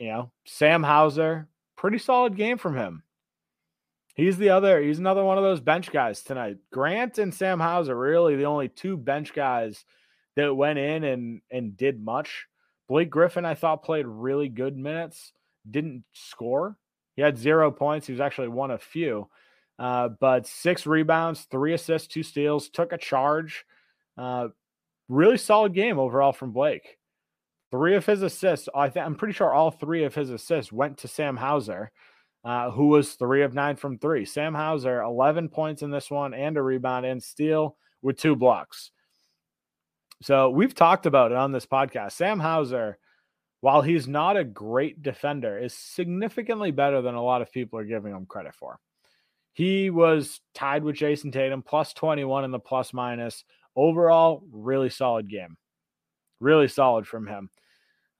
you 0.00 0.08
know, 0.08 0.32
Sam 0.44 0.82
Hauser, 0.82 1.46
pretty 1.76 1.98
solid 1.98 2.36
game 2.36 2.58
from 2.58 2.74
him. 2.74 3.04
He's 4.16 4.38
the 4.38 4.50
other, 4.50 4.82
he's 4.82 4.98
another 4.98 5.22
one 5.22 5.38
of 5.38 5.44
those 5.44 5.60
bench 5.60 5.92
guys 5.92 6.22
tonight. 6.22 6.56
Grant 6.72 7.18
and 7.18 7.32
Sam 7.32 7.60
Hauser, 7.60 7.96
really 7.96 8.34
the 8.34 8.46
only 8.46 8.68
two 8.68 8.96
bench 8.96 9.32
guys 9.32 9.84
that 10.34 10.52
went 10.52 10.80
in 10.80 11.04
and 11.04 11.42
and 11.52 11.76
did 11.76 12.04
much. 12.04 12.46
Blake 12.88 13.08
Griffin, 13.08 13.44
I 13.44 13.54
thought, 13.54 13.84
played 13.84 14.06
really 14.08 14.48
good 14.48 14.76
minutes, 14.76 15.32
didn't 15.70 16.02
score. 16.12 16.76
He 17.14 17.22
had 17.22 17.38
zero 17.38 17.70
points. 17.70 18.08
He 18.08 18.12
was 18.12 18.20
actually 18.20 18.48
one 18.48 18.72
of 18.72 18.82
few. 18.82 19.28
Uh, 19.78 20.08
but 20.20 20.46
six 20.46 20.86
rebounds, 20.86 21.46
three 21.50 21.74
assists, 21.74 22.08
two 22.08 22.22
steals, 22.22 22.68
took 22.68 22.92
a 22.92 22.98
charge. 22.98 23.64
Uh, 24.16 24.48
really 25.08 25.36
solid 25.36 25.74
game 25.74 25.98
overall 25.98 26.32
from 26.32 26.52
Blake. 26.52 26.98
Three 27.70 27.96
of 27.96 28.06
his 28.06 28.22
assists, 28.22 28.68
I 28.74 28.88
think 28.88 29.04
I'm 29.04 29.16
pretty 29.16 29.34
sure 29.34 29.52
all 29.52 29.72
three 29.72 30.04
of 30.04 30.14
his 30.14 30.30
assists 30.30 30.72
went 30.72 30.98
to 30.98 31.08
Sam 31.08 31.36
Hauser, 31.36 31.90
uh, 32.44 32.70
who 32.70 32.86
was 32.86 33.14
three 33.14 33.42
of 33.42 33.52
nine 33.52 33.74
from 33.76 33.98
three. 33.98 34.24
Sam 34.24 34.54
Hauser, 34.54 35.02
11 35.02 35.48
points 35.48 35.82
in 35.82 35.90
this 35.90 36.10
one 36.10 36.34
and 36.34 36.56
a 36.56 36.62
rebound 36.62 37.04
and 37.04 37.22
steal 37.22 37.76
with 38.00 38.16
two 38.16 38.36
blocks. 38.36 38.92
So 40.22 40.50
we've 40.50 40.74
talked 40.74 41.06
about 41.06 41.32
it 41.32 41.36
on 41.36 41.50
this 41.50 41.66
podcast. 41.66 42.12
Sam 42.12 42.38
Hauser, 42.38 42.98
while 43.60 43.82
he's 43.82 44.06
not 44.06 44.36
a 44.36 44.44
great 44.44 45.02
defender, 45.02 45.58
is 45.58 45.74
significantly 45.74 46.70
better 46.70 47.02
than 47.02 47.14
a 47.14 47.22
lot 47.22 47.42
of 47.42 47.50
people 47.50 47.78
are 47.80 47.84
giving 47.84 48.14
him 48.14 48.26
credit 48.26 48.54
for. 48.54 48.78
He 49.54 49.88
was 49.88 50.40
tied 50.52 50.82
with 50.84 50.96
Jayson 50.96 51.32
Tatum, 51.32 51.62
plus 51.62 51.92
21 51.94 52.44
in 52.44 52.50
the 52.50 52.58
plus 52.58 52.92
minus. 52.92 53.44
Overall, 53.76 54.42
really 54.52 54.90
solid 54.90 55.28
game. 55.28 55.56
Really 56.40 56.68
solid 56.68 57.06
from 57.06 57.26
him. 57.26 57.50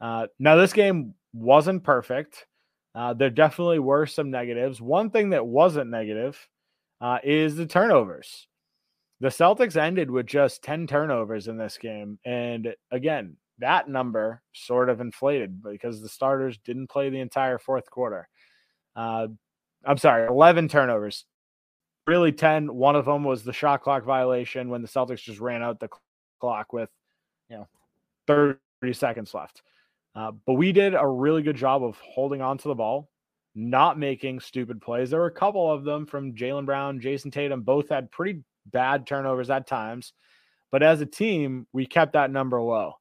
Uh, 0.01 0.29
now, 0.39 0.57
this 0.57 0.73
game 0.73 1.15
wasn't 1.33 1.83
perfect. 1.83 2.47
Uh, 2.95 3.13
there 3.13 3.31
definitely 3.31 3.81
were 3.81 4.07
some 4.07 4.31
negatives. 4.31 4.81
One 4.81 5.11
thing 5.11 5.31
that 5.31 5.45
wasn't 5.45 5.91
negative 5.91 6.49
uh, 7.01 7.19
is 7.25 7.57
the 7.57 7.67
turnovers. 7.67 8.47
The 9.21 9.29
Celtics 9.29 9.77
ended 9.77 10.11
with 10.11 10.27
just 10.27 10.63
10 10.63 10.87
turnovers 10.87 11.49
in 11.49 11.57
this 11.57 11.79
game. 11.79 12.19
And 12.25 12.75
again, 12.93 13.37
that 13.59 13.89
number 13.89 14.43
sort 14.53 14.89
of 14.89 15.01
inflated 15.01 15.63
because 15.63 16.01
the 16.01 16.09
starters 16.09 16.59
didn't 16.59 16.91
play 16.91 17.11
the 17.11 17.21
entire 17.21 17.59
fourth 17.59 17.91
quarter. 17.91 18.29
Uh, 18.95 19.29
I'm 19.87 19.99
sorry, 19.99 20.27
11 20.27 20.69
turnovers. 20.69 21.25
Really 22.07 22.33
10. 22.33 22.75
One 22.75 22.97
of 22.97 23.07
them 23.07 23.25
was 23.25 23.45
the 23.45 23.53
shot 23.53 23.83
clock 23.83 24.05
violation 24.05 24.69
when 24.69 24.83
the 24.83 24.89
Celtics 24.89 25.23
just 25.23 25.41
ran 25.41 25.63
out 25.63 25.81
the 25.81 25.89
clock 26.41 26.73
with, 26.73 26.91
you 27.49 27.57
know, 27.57 27.69
30 28.27 28.59
seconds 28.93 29.33
left. 29.33 29.63
Uh, 30.15 30.33
but 30.47 30.55
we 30.55 30.73
did 30.73 30.95
a 30.95 31.07
really 31.07 31.43
good 31.43 31.57
job 31.57 31.83
of 31.83 31.99
holding 31.99 32.41
on 32.41 32.59
to 32.59 32.69
the 32.69 32.75
ball, 32.75 33.09
not 33.55 33.99
making 33.99 34.41
stupid 34.41 34.81
plays. 34.81 35.11
There 35.11 35.21
were 35.21 35.27
a 35.27 35.31
couple 35.31 35.71
of 35.71 35.85
them 35.85 36.07
from 36.07 36.35
Jaylen 36.35 36.67
Brown, 36.67 37.01
Jayson 37.01 37.33
Tatum, 37.33 37.63
both 37.63 37.89
had 37.89 38.11
pretty 38.11 38.43
bad 38.67 39.07
turnovers 39.07 39.51
at 39.51 39.67
times. 39.67 40.13
But 40.71 40.83
as 40.83 41.01
a 41.01 41.07
team, 41.07 41.67
we 41.73 41.87
kept 41.87 42.13
that 42.13 42.31
number 42.31 42.61
low 42.61 42.95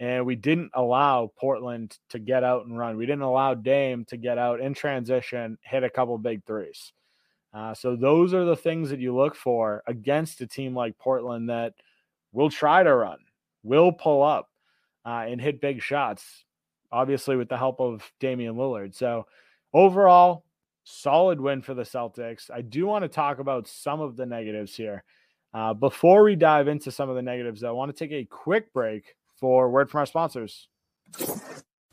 and 0.00 0.24
we 0.24 0.36
didn't 0.36 0.70
allow 0.74 1.32
Portland 1.36 1.98
to 2.10 2.18
get 2.18 2.44
out 2.44 2.66
and 2.66 2.78
run. 2.78 2.96
We 2.96 3.06
didn't 3.06 3.22
allow 3.22 3.54
Dame 3.54 4.04
to 4.06 4.16
get 4.16 4.38
out 4.38 4.60
in 4.60 4.74
transition, 4.74 5.58
hit 5.62 5.82
a 5.82 5.90
couple 5.90 6.16
big 6.18 6.44
threes. 6.44 6.92
Uh, 7.52 7.74
so 7.74 7.96
those 7.96 8.34
are 8.34 8.44
the 8.44 8.56
things 8.56 8.90
that 8.90 9.00
you 9.00 9.16
look 9.16 9.34
for 9.34 9.82
against 9.86 10.40
a 10.40 10.46
team 10.46 10.74
like 10.74 10.98
Portland 10.98 11.48
that 11.50 11.74
will 12.32 12.50
try 12.50 12.82
to 12.82 12.94
run, 12.94 13.18
will 13.62 13.90
pull 13.90 14.22
up, 14.22 14.50
uh, 15.04 15.24
and 15.26 15.40
hit 15.40 15.60
big 15.60 15.82
shots. 15.82 16.44
Obviously, 16.92 17.36
with 17.36 17.48
the 17.48 17.56
help 17.56 17.80
of 17.80 18.10
Damian 18.18 18.54
Lillard. 18.54 18.94
So 18.94 19.26
overall, 19.74 20.44
solid 20.84 21.40
win 21.40 21.60
for 21.60 21.74
the 21.74 21.82
Celtics. 21.82 22.50
I 22.50 22.62
do 22.62 22.86
want 22.86 23.02
to 23.02 23.08
talk 23.08 23.40
about 23.40 23.68
some 23.68 24.00
of 24.00 24.16
the 24.16 24.24
negatives 24.24 24.74
here. 24.74 25.04
Uh, 25.52 25.74
before 25.74 26.22
we 26.22 26.36
dive 26.36 26.68
into 26.68 26.90
some 26.90 27.10
of 27.10 27.16
the 27.16 27.22
negatives, 27.22 27.60
though, 27.60 27.68
I 27.68 27.72
want 27.72 27.94
to 27.94 28.04
take 28.04 28.12
a 28.12 28.24
quick 28.24 28.72
break 28.72 29.16
for 29.38 29.70
word 29.70 29.90
from 29.90 30.00
our 30.00 30.06
sponsors. 30.06 30.68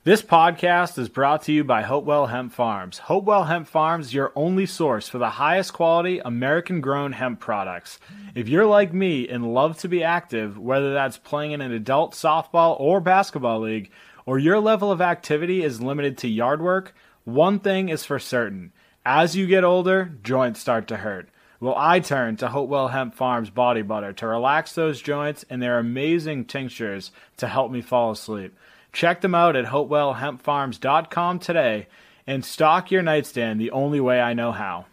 This 0.03 0.21
podcast 0.21 0.99
is 0.99 1.09
brought 1.09 1.41
to 1.43 1.51
you 1.51 1.63
by 1.63 1.81
Hopewell 1.81 2.27
Hemp 2.27 2.53
Farms. 2.53 2.99
Hopewell 2.99 3.45
Hemp 3.45 3.67
Farms 3.67 4.13
your 4.13 4.31
only 4.35 4.67
source 4.67 5.07
for 5.07 5.17
the 5.17 5.31
highest 5.31 5.73
quality 5.73 6.19
American 6.19 6.79
grown 6.79 7.13
hemp 7.13 7.39
products. 7.39 7.99
If 8.35 8.47
you're 8.47 8.67
like 8.67 8.93
me 8.93 9.27
and 9.27 9.53
love 9.53 9.79
to 9.79 9.87
be 9.87 10.03
active, 10.03 10.59
whether 10.59 10.93
that's 10.93 11.17
playing 11.17 11.53
in 11.53 11.61
an 11.61 11.71
adult 11.71 12.13
softball 12.13 12.79
or 12.79 12.99
basketball 12.99 13.61
league, 13.61 13.89
or 14.27 14.37
your 14.37 14.59
level 14.59 14.91
of 14.91 15.01
activity 15.01 15.63
is 15.63 15.81
limited 15.81 16.19
to 16.19 16.27
yard 16.27 16.61
work, 16.61 16.93
one 17.23 17.59
thing 17.59 17.89
is 17.89 18.05
for 18.05 18.19
certain. 18.19 18.73
As 19.03 19.35
you 19.35 19.47
get 19.47 19.63
older, 19.63 20.11
joints 20.21 20.59
start 20.59 20.87
to 20.89 20.97
hurt. 20.97 21.29
Well, 21.59 21.75
I 21.77 21.99
turn 21.99 22.35
to 22.37 22.49
Hopewell 22.49 22.89
Hemp 22.89 23.15
Farms 23.15 23.49
body 23.49 23.81
butter 23.81 24.13
to 24.13 24.27
relax 24.27 24.73
those 24.73 25.01
joints 25.01 25.45
and 25.49 25.61
their 25.61 25.79
amazing 25.79 26.45
tinctures 26.45 27.11
to 27.37 27.47
help 27.47 27.71
me 27.71 27.81
fall 27.81 28.11
asleep. 28.11 28.57
Check 28.91 29.21
them 29.21 29.35
out 29.35 29.55
at 29.55 29.65
hopewellhempfarms.com 29.65 31.39
today 31.39 31.87
and 32.27 32.43
stock 32.43 32.91
your 32.91 33.01
nightstand 33.01 33.59
the 33.59 33.71
only 33.71 33.99
way 33.99 34.21
I 34.21 34.33
know 34.33 34.51
how. 34.51 34.85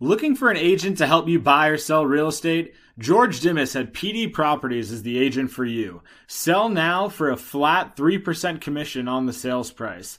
Looking 0.00 0.36
for 0.36 0.50
an 0.50 0.56
agent 0.56 0.98
to 0.98 1.06
help 1.06 1.28
you 1.28 1.38
buy 1.38 1.68
or 1.68 1.78
sell 1.78 2.04
real 2.04 2.28
estate? 2.28 2.74
George 2.98 3.40
Dimas 3.40 3.74
at 3.74 3.92
PD 3.92 4.32
Properties 4.32 4.92
is 4.92 5.02
the 5.02 5.18
agent 5.18 5.50
for 5.50 5.64
you. 5.64 6.02
Sell 6.26 6.68
now 6.68 7.08
for 7.08 7.30
a 7.30 7.36
flat 7.36 7.96
3% 7.96 8.60
commission 8.60 9.08
on 9.08 9.26
the 9.26 9.32
sales 9.32 9.72
price. 9.72 10.18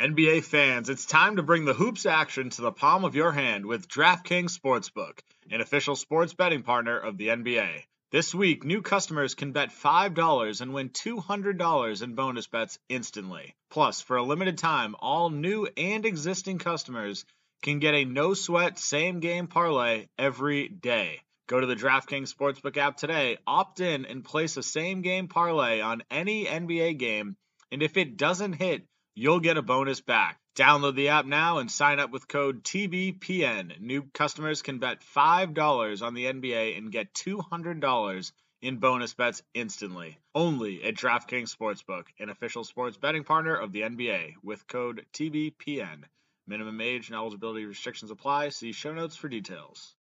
NBA 0.00 0.44
fans, 0.44 0.88
it's 0.88 1.04
time 1.04 1.36
to 1.36 1.42
bring 1.42 1.66
the 1.66 1.74
hoops 1.74 2.06
action 2.06 2.48
to 2.48 2.62
the 2.62 2.72
palm 2.72 3.04
of 3.04 3.14
your 3.14 3.32
hand 3.32 3.66
with 3.66 3.86
DraftKings 3.86 4.58
Sportsbook, 4.58 5.18
an 5.50 5.60
official 5.60 5.94
sports 5.94 6.32
betting 6.32 6.62
partner 6.62 6.98
of 6.98 7.18
the 7.18 7.28
NBA. 7.28 7.82
This 8.10 8.34
week, 8.34 8.64
new 8.64 8.80
customers 8.80 9.34
can 9.34 9.52
bet 9.52 9.68
$5 9.68 10.60
and 10.62 10.72
win 10.72 10.88
$200 10.88 12.02
in 12.02 12.14
bonus 12.14 12.46
bets 12.46 12.78
instantly. 12.88 13.54
Plus, 13.68 14.00
for 14.00 14.16
a 14.16 14.22
limited 14.22 14.56
time, 14.56 14.96
all 14.98 15.28
new 15.28 15.68
and 15.76 16.06
existing 16.06 16.56
customers 16.56 17.26
can 17.60 17.78
get 17.78 17.92
a 17.92 18.06
no 18.06 18.32
sweat 18.32 18.78
same 18.78 19.20
game 19.20 19.48
parlay 19.48 20.06
every 20.18 20.66
day. 20.68 21.20
Go 21.46 21.60
to 21.60 21.66
the 21.66 21.76
DraftKings 21.76 22.34
Sportsbook 22.34 22.78
app 22.78 22.96
today, 22.96 23.36
opt 23.46 23.80
in, 23.80 24.06
and 24.06 24.24
place 24.24 24.56
a 24.56 24.62
same 24.62 25.02
game 25.02 25.28
parlay 25.28 25.82
on 25.82 26.02
any 26.10 26.46
NBA 26.46 26.96
game. 26.96 27.36
And 27.70 27.82
if 27.82 27.98
it 27.98 28.16
doesn't 28.16 28.54
hit, 28.54 28.86
you'll 29.14 29.40
get 29.40 29.56
a 29.56 29.62
bonus 29.62 30.00
back. 30.00 30.38
Download 30.56 30.94
the 30.94 31.08
app 31.08 31.26
now 31.26 31.58
and 31.58 31.70
sign 31.70 32.00
up 32.00 32.10
with 32.10 32.28
code 32.28 32.64
TBPN. 32.64 33.80
New 33.80 34.02
customers 34.12 34.62
can 34.62 34.78
bet 34.78 35.02
$5 35.16 36.02
on 36.02 36.14
the 36.14 36.24
NBA 36.24 36.76
and 36.76 36.92
get 36.92 37.14
$200 37.14 38.32
in 38.62 38.76
bonus 38.76 39.14
bets 39.14 39.42
instantly. 39.54 40.18
Only 40.34 40.82
at 40.84 40.94
DraftKings 40.94 41.54
Sportsbook, 41.56 42.04
an 42.18 42.30
official 42.30 42.64
sports 42.64 42.96
betting 42.96 43.24
partner 43.24 43.54
of 43.54 43.72
the 43.72 43.82
NBA, 43.82 44.34
with 44.42 44.66
code 44.66 45.06
TBPN. 45.14 46.04
Minimum 46.46 46.80
age 46.80 47.08
and 47.08 47.16
eligibility 47.16 47.64
restrictions 47.64 48.10
apply. 48.10 48.48
See 48.48 48.72
show 48.72 48.92
notes 48.92 49.16
for 49.16 49.28
details. 49.28 49.94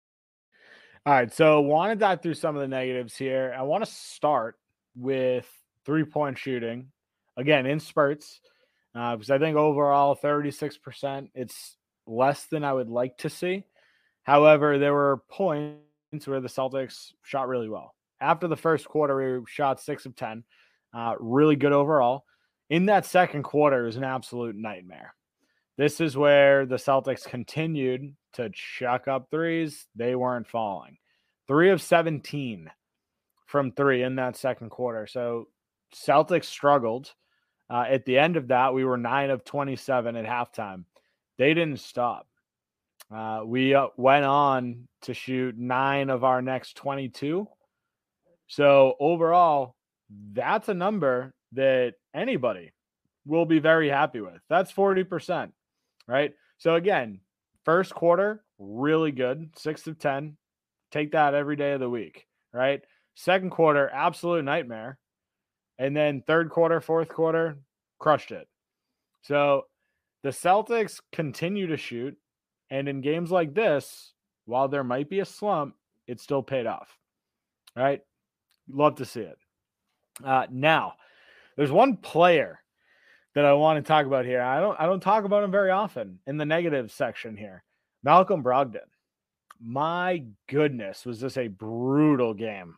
All 1.05 1.13
right, 1.13 1.31
so 1.31 1.61
want 1.61 1.91
to 1.91 1.95
dive 1.95 2.21
through 2.21 2.33
some 2.33 2.55
of 2.55 2.61
the 2.61 2.67
negatives 2.67 3.15
here. 3.15 3.55
I 3.57 3.63
want 3.63 3.83
to 3.85 3.91
start 3.91 4.55
with 4.95 5.47
three 5.85 6.03
point 6.03 6.37
shooting 6.37 6.87
again 7.37 7.65
in 7.65 7.79
spurts 7.79 8.41
uh, 8.97 9.15
because 9.15 9.29
I 9.29 9.37
think 9.37 9.55
overall 9.55 10.15
36%, 10.15 11.29
it's 11.35 11.77
less 12.07 12.45
than 12.45 12.63
I 12.63 12.73
would 12.73 12.89
like 12.89 13.17
to 13.19 13.29
see. 13.29 13.63
However, 14.23 14.79
there 14.79 14.93
were 14.93 15.21
points 15.29 16.25
where 16.25 16.41
the 16.41 16.47
Celtics 16.47 17.13
shot 17.23 17.47
really 17.47 17.69
well. 17.69 17.93
After 18.19 18.47
the 18.47 18.57
first 18.57 18.87
quarter, 18.87 19.39
we 19.39 19.45
shot 19.47 19.79
six 19.79 20.05
of 20.05 20.15
10, 20.15 20.43
uh, 20.93 21.13
really 21.19 21.55
good 21.55 21.73
overall. 21.73 22.25
In 22.69 22.87
that 22.87 23.05
second 23.05 23.43
quarter, 23.43 23.83
it 23.83 23.85
was 23.85 23.97
an 23.97 24.03
absolute 24.03 24.55
nightmare. 24.55 25.13
This 25.77 26.01
is 26.01 26.17
where 26.17 26.65
the 26.65 26.77
Celtics 26.77 27.23
continued 27.23 28.15
to 28.33 28.49
chuck 28.49 29.07
up 29.07 29.29
threes. 29.29 29.85
They 29.95 30.15
weren't 30.15 30.47
falling. 30.47 30.97
Three 31.47 31.69
of 31.69 31.83
17 31.83 32.71
from 33.45 33.71
three 33.71 34.01
in 34.01 34.15
that 34.15 34.35
second 34.35 34.71
quarter. 34.71 35.05
So 35.05 35.49
Celtics 35.93 36.45
struggled. 36.45 37.13
Uh, 37.69 37.85
at 37.87 38.05
the 38.05 38.17
end 38.17 38.37
of 38.37 38.47
that, 38.47 38.73
we 38.73 38.85
were 38.85 38.97
nine 38.97 39.29
of 39.29 39.43
27 39.43 40.15
at 40.15 40.25
halftime. 40.25 40.85
They 41.37 41.53
didn't 41.53 41.79
stop. 41.79 42.27
Uh, 43.13 43.41
we 43.45 43.75
uh, 43.75 43.87
went 43.97 44.25
on 44.25 44.87
to 45.03 45.13
shoot 45.13 45.57
nine 45.57 46.09
of 46.09 46.23
our 46.23 46.41
next 46.41 46.75
22. 46.77 47.47
So 48.47 48.95
overall, 48.99 49.75
that's 50.33 50.69
a 50.69 50.73
number 50.73 51.33
that 51.53 51.95
anybody 52.13 52.71
will 53.25 53.45
be 53.45 53.59
very 53.59 53.89
happy 53.89 54.21
with. 54.21 54.39
That's 54.49 54.71
40%, 54.71 55.51
right? 56.07 56.33
So 56.57 56.75
again, 56.75 57.19
First 57.67 57.93
quarter, 57.93 58.45
really 58.59 59.11
good, 59.11 59.49
six 59.57 59.87
of 59.87 59.99
10. 59.99 60.37
Take 60.89 61.11
that 61.11 61.33
every 61.33 61.57
day 61.57 61.73
of 61.73 61.81
the 61.81 61.89
week, 61.89 62.25
right? 62.53 62.79
Second 63.15 63.49
quarter, 63.49 63.89
absolute 63.89 64.45
nightmare. 64.45 64.97
And 65.79 65.95
then 65.95 66.23
third 66.25 66.49
quarter, 66.49 66.81
fourth 66.81 67.09
quarter, 67.09 67.57
crushed 67.99 68.31
it. 68.31 68.47
So 69.21 69.65
the 70.23 70.29
Celtics 70.29 70.99
continue 71.11 71.67
to 71.67 71.77
shoot. 71.77 72.17
And 72.69 72.89
in 72.89 73.01
games 73.01 73.31
like 73.31 73.53
this, 73.53 74.13
while 74.45 74.67
there 74.67 74.83
might 74.83 75.09
be 75.09 75.19
a 75.19 75.25
slump, 75.25 75.75
it 76.07 76.19
still 76.19 76.43
paid 76.43 76.65
off. 76.65 76.97
Right? 77.75 78.01
Love 78.69 78.95
to 78.95 79.05
see 79.05 79.21
it. 79.21 79.37
Uh, 80.23 80.47
now, 80.49 80.93
there's 81.55 81.71
one 81.71 81.97
player 81.97 82.59
that 83.35 83.45
I 83.45 83.53
want 83.53 83.77
to 83.77 83.87
talk 83.87 84.05
about 84.05 84.25
here. 84.25 84.41
I 84.41 84.59
don't 84.59 84.79
I 84.79 84.85
don't 84.87 84.99
talk 84.99 85.23
about 85.23 85.43
him 85.43 85.51
very 85.51 85.69
often 85.69 86.19
in 86.25 86.37
the 86.37 86.45
negative 86.45 86.91
section 86.91 87.37
here. 87.37 87.63
Malcolm 88.03 88.43
Brogdon. 88.43 88.79
My 89.61 90.23
goodness, 90.47 91.05
was 91.05 91.19
this 91.19 91.37
a 91.37 91.47
brutal 91.47 92.33
game 92.33 92.75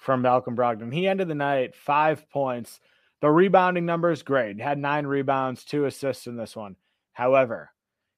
from 0.00 0.22
Malcolm 0.22 0.56
Brogdon. 0.56 0.92
He 0.92 1.06
ended 1.06 1.28
the 1.28 1.34
night 1.34 1.76
5 1.76 2.28
points. 2.30 2.80
The 3.20 3.30
rebounding 3.30 3.84
number 3.84 4.10
is 4.10 4.22
great. 4.22 4.58
Had 4.58 4.78
9 4.78 5.06
rebounds, 5.06 5.62
2 5.64 5.84
assists 5.84 6.26
in 6.26 6.36
this 6.36 6.56
one. 6.56 6.76
However, 7.12 7.70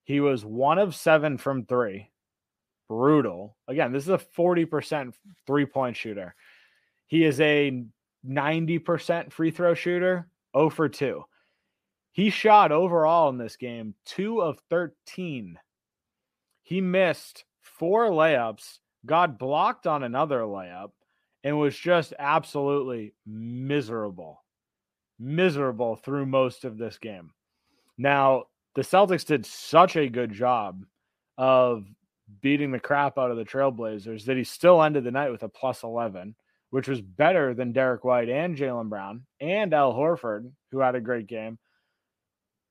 he 0.04 0.20
was 0.20 0.44
1 0.44 0.78
of 0.78 0.94
7 0.94 1.38
from 1.38 1.66
3. 1.66 2.08
Brutal. 2.88 3.56
Again, 3.66 3.92
this 3.92 4.04
is 4.04 4.10
a 4.10 4.18
40% 4.18 5.12
three-point 5.46 5.96
shooter. 5.96 6.34
He 7.08 7.24
is 7.24 7.40
a 7.40 7.84
90% 8.26 9.32
free 9.32 9.50
throw 9.50 9.74
shooter, 9.74 10.28
0 10.56 10.70
for 10.70 10.88
2. 10.88 11.24
He 12.12 12.30
shot 12.30 12.70
overall 12.70 13.28
in 13.30 13.38
this 13.38 13.56
game 13.56 13.94
two 14.04 14.40
of 14.40 14.60
13. 14.70 15.58
He 16.62 16.80
missed 16.80 17.44
four 17.60 18.10
layups, 18.10 18.78
got 19.04 19.38
blocked 19.38 19.86
on 19.86 20.02
another 20.02 20.40
layup, 20.40 20.90
and 21.44 21.58
was 21.58 21.76
just 21.76 22.14
absolutely 22.18 23.14
miserable. 23.26 24.42
Miserable 25.18 25.96
through 25.96 26.26
most 26.26 26.64
of 26.64 26.78
this 26.78 26.98
game. 26.98 27.30
Now, 27.98 28.44
the 28.74 28.82
Celtics 28.82 29.26
did 29.26 29.44
such 29.44 29.96
a 29.96 30.08
good 30.08 30.32
job 30.32 30.84
of 31.36 31.84
beating 32.40 32.72
the 32.72 32.80
crap 32.80 33.18
out 33.18 33.30
of 33.30 33.36
the 33.36 33.44
Trailblazers 33.44 34.24
that 34.24 34.36
he 34.36 34.44
still 34.44 34.82
ended 34.82 35.04
the 35.04 35.10
night 35.10 35.30
with 35.30 35.42
a 35.42 35.48
plus 35.48 35.82
11, 35.82 36.34
which 36.70 36.88
was 36.88 37.00
better 37.00 37.54
than 37.54 37.72
Derrick 37.72 38.04
White 38.04 38.28
and 38.28 38.56
Jaylen 38.56 38.88
Brown 38.88 39.26
and 39.40 39.74
Al 39.74 39.92
Horford, 39.92 40.50
who 40.70 40.78
had 40.78 40.94
a 40.94 41.00
great 41.00 41.26
game. 41.26 41.58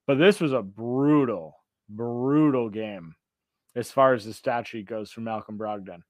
But 0.08 0.18
this 0.18 0.40
was 0.40 0.54
a 0.54 0.64
brutal, 0.64 1.56
brutal 1.88 2.70
game 2.70 3.16
as 3.76 3.92
far 3.92 4.14
as 4.14 4.26
the 4.26 4.34
stat 4.34 4.68
sheet 4.68 4.88
goes 4.88 5.12
for 5.12 5.22
Malcolm 5.22 5.58
Brogdon. 5.58 6.02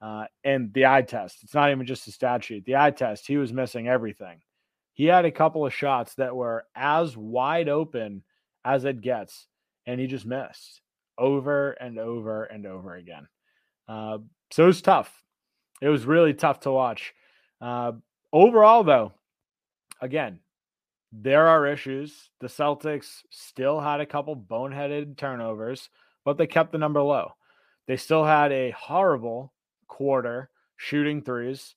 Uh, 0.00 0.24
and 0.44 0.72
the 0.72 0.86
eye 0.86 1.02
test, 1.02 1.38
it's 1.42 1.54
not 1.54 1.70
even 1.70 1.86
just 1.86 2.06
the 2.06 2.12
stat 2.12 2.42
sheet. 2.42 2.64
The 2.64 2.76
eye 2.76 2.90
test, 2.90 3.26
he 3.26 3.36
was 3.36 3.52
missing 3.52 3.86
everything. 3.86 4.40
He 4.94 5.06
had 5.06 5.24
a 5.24 5.30
couple 5.30 5.66
of 5.66 5.74
shots 5.74 6.14
that 6.14 6.34
were 6.34 6.64
as 6.74 7.16
wide 7.16 7.68
open 7.68 8.22
as 8.64 8.84
it 8.84 9.00
gets, 9.00 9.46
and 9.86 10.00
he 10.00 10.06
just 10.06 10.26
missed 10.26 10.80
over 11.18 11.72
and 11.72 11.98
over 11.98 12.44
and 12.44 12.66
over 12.66 12.96
again. 12.96 13.28
Uh, 13.88 14.18
so 14.50 14.64
it 14.64 14.68
was 14.68 14.82
tough. 14.82 15.22
It 15.82 15.88
was 15.88 16.06
really 16.06 16.34
tough 16.34 16.60
to 16.60 16.70
watch. 16.70 17.14
Uh, 17.60 17.92
overall, 18.32 18.84
though, 18.84 19.12
again, 20.00 20.40
there 21.12 21.46
are 21.46 21.66
issues. 21.66 22.30
The 22.40 22.46
Celtics 22.46 23.22
still 23.30 23.80
had 23.80 24.00
a 24.00 24.06
couple 24.06 24.36
boneheaded 24.36 25.16
turnovers, 25.16 25.90
but 26.24 26.38
they 26.38 26.46
kept 26.46 26.72
the 26.72 26.78
number 26.78 27.02
low. 27.02 27.32
They 27.86 27.96
still 27.96 28.24
had 28.24 28.52
a 28.52 28.70
horrible 28.70 29.52
quarter 29.90 30.48
shooting 30.78 31.20
threes, 31.20 31.74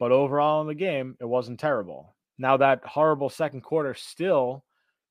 but 0.00 0.10
overall 0.10 0.60
in 0.62 0.66
the 0.66 0.74
game, 0.74 1.16
it 1.20 1.24
wasn't 1.24 1.60
terrible. 1.60 2.16
Now, 2.38 2.56
that 2.56 2.84
horrible 2.84 3.30
second 3.30 3.60
quarter 3.60 3.94
still 3.94 4.64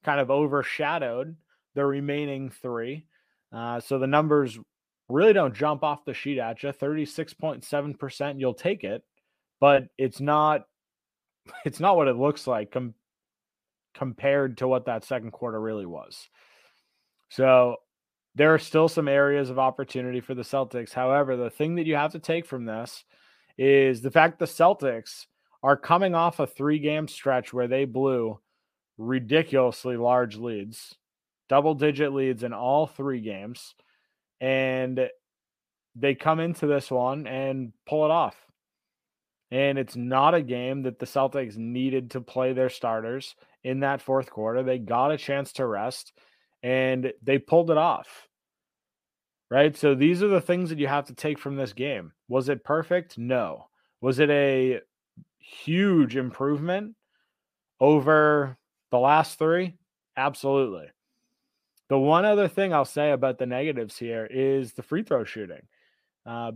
kind 0.03 0.19
of 0.19 0.29
overshadowed 0.29 1.37
the 1.75 1.85
remaining 1.85 2.49
three. 2.49 3.05
Uh, 3.53 3.79
so 3.79 3.99
the 3.99 4.07
numbers 4.07 4.59
really 5.07 5.31
don't 5.31 5.55
jump 5.55 5.83
off 5.83 6.03
the 6.03 6.13
sheet 6.13 6.37
at 6.37 6.61
you 6.63 6.69
36.7% 6.69 8.39
you'll 8.41 8.53
take 8.53 8.83
it 8.83 9.03
but 9.59 9.85
it's 9.97 10.19
not 10.19 10.63
it's 11.65 11.79
not 11.79 11.95
what 11.95 12.07
it 12.07 12.17
looks 12.17 12.47
like 12.47 12.71
com- 12.71 12.93
compared 13.93 14.57
to 14.57 14.67
what 14.67 14.85
that 14.85 15.03
second 15.03 15.31
quarter 15.31 15.59
really 15.59 15.85
was. 15.85 16.29
So 17.29 17.77
there 18.37 18.53
are 18.53 18.59
still 18.59 18.87
some 18.87 19.07
areas 19.07 19.49
of 19.49 19.57
opportunity 19.57 20.21
for 20.21 20.35
the 20.35 20.43
Celtics. 20.43 20.93
However, 20.93 21.35
the 21.35 21.49
thing 21.49 21.75
that 21.75 21.87
you 21.87 21.95
have 21.95 22.11
to 22.11 22.19
take 22.19 22.45
from 22.45 22.65
this 22.65 23.03
is 23.57 24.03
the 24.03 24.11
fact 24.11 24.37
the 24.37 24.45
Celtics 24.45 25.25
are 25.63 25.75
coming 25.75 26.13
off 26.13 26.39
a 26.39 26.45
three 26.45 26.77
game 26.77 27.07
stretch 27.07 27.51
where 27.51 27.67
they 27.67 27.85
blew 27.85 28.39
ridiculously 28.99 29.97
large 29.97 30.37
leads, 30.37 30.93
double 31.49 31.73
digit 31.73 32.13
leads 32.13 32.43
in 32.43 32.53
all 32.53 32.85
three 32.85 33.21
games. 33.21 33.73
And 34.39 35.09
they 35.95 36.13
come 36.13 36.39
into 36.39 36.67
this 36.67 36.91
one 36.91 37.25
and 37.25 37.73
pull 37.87 38.05
it 38.05 38.11
off. 38.11 38.35
And 39.49 39.79
it's 39.79 39.95
not 39.95 40.35
a 40.35 40.43
game 40.43 40.83
that 40.83 40.99
the 40.99 41.07
Celtics 41.07 41.57
needed 41.57 42.11
to 42.11 42.21
play 42.21 42.53
their 42.53 42.69
starters 42.69 43.33
in 43.63 43.79
that 43.79 44.03
fourth 44.03 44.29
quarter. 44.29 44.61
They 44.61 44.77
got 44.77 45.11
a 45.11 45.17
chance 45.17 45.53
to 45.53 45.65
rest 45.65 46.13
and 46.61 47.13
they 47.23 47.39
pulled 47.39 47.71
it 47.71 47.77
off. 47.77 48.26
Right. 49.49 49.77
So 49.77 49.95
these 49.95 50.21
are 50.21 50.27
the 50.27 50.41
things 50.41 50.69
that 50.69 50.79
you 50.79 50.87
have 50.87 51.05
to 51.05 51.13
take 51.13 51.39
from 51.39 51.55
this 51.55 51.71
game. 51.71 52.11
Was 52.27 52.49
it 52.49 52.65
perfect? 52.65 53.17
No. 53.17 53.67
Was 54.01 54.19
it 54.19 54.29
a 54.29 54.81
huge 55.39 56.17
improvement 56.17 56.95
over 57.79 58.57
the 58.91 58.99
last 58.99 59.39
three? 59.39 59.75
Absolutely. 60.17 60.87
The 61.89 61.97
one 61.97 62.25
other 62.25 62.49
thing 62.49 62.73
I'll 62.73 62.83
say 62.83 63.11
about 63.11 63.37
the 63.37 63.45
negatives 63.45 63.97
here 63.97 64.27
is 64.29 64.73
the 64.73 64.83
free 64.83 65.03
throw 65.03 65.23
shooting. 65.23 65.61
Uh, 66.25 66.51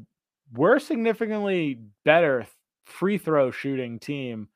we're 0.54 0.80
significantly 0.80 1.80
better 2.04 2.46
free 2.86 3.18
throw 3.18 3.52
shooting 3.52 4.00
team 4.00 4.50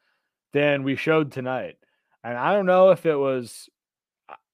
than 0.52 0.84
we 0.84 0.98
showed 0.98 1.32
tonight. 1.32 1.78
And 2.24 2.38
I 2.38 2.54
don't 2.54 2.66
know 2.66 2.90
if 2.90 3.06
it 3.06 3.16
was, 3.16 3.70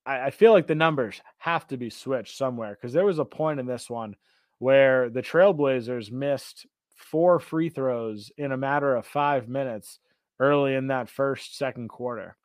I, 0.06 0.28
I 0.28 0.32
feel 0.32 0.52
like 0.52 0.68
the 0.68 0.76
numbers 0.76 1.22
have 1.38 1.68
to 1.68 1.78
be 1.78 1.90
switched 1.90 2.38
somewhere 2.38 2.72
because 2.72 2.94
there 2.94 3.06
was 3.06 3.20
a 3.20 3.26
point 3.26 3.60
in 3.60 3.66
this 3.66 3.90
one 3.90 4.16
where 4.60 5.10
the 5.10 5.22
Trailblazers 5.22 6.12
missed 6.12 6.66
four 6.96 7.40
free 7.40 7.70
throws 7.70 8.32
in 8.38 8.52
a 8.52 8.58
matter 8.58 8.96
of 8.96 9.06
five 9.06 9.48
minutes 9.48 10.00
early 10.40 10.76
in 10.76 10.88
that 10.88 11.10
first 11.10 11.58
second 11.58 11.90
quarter. 11.90 12.36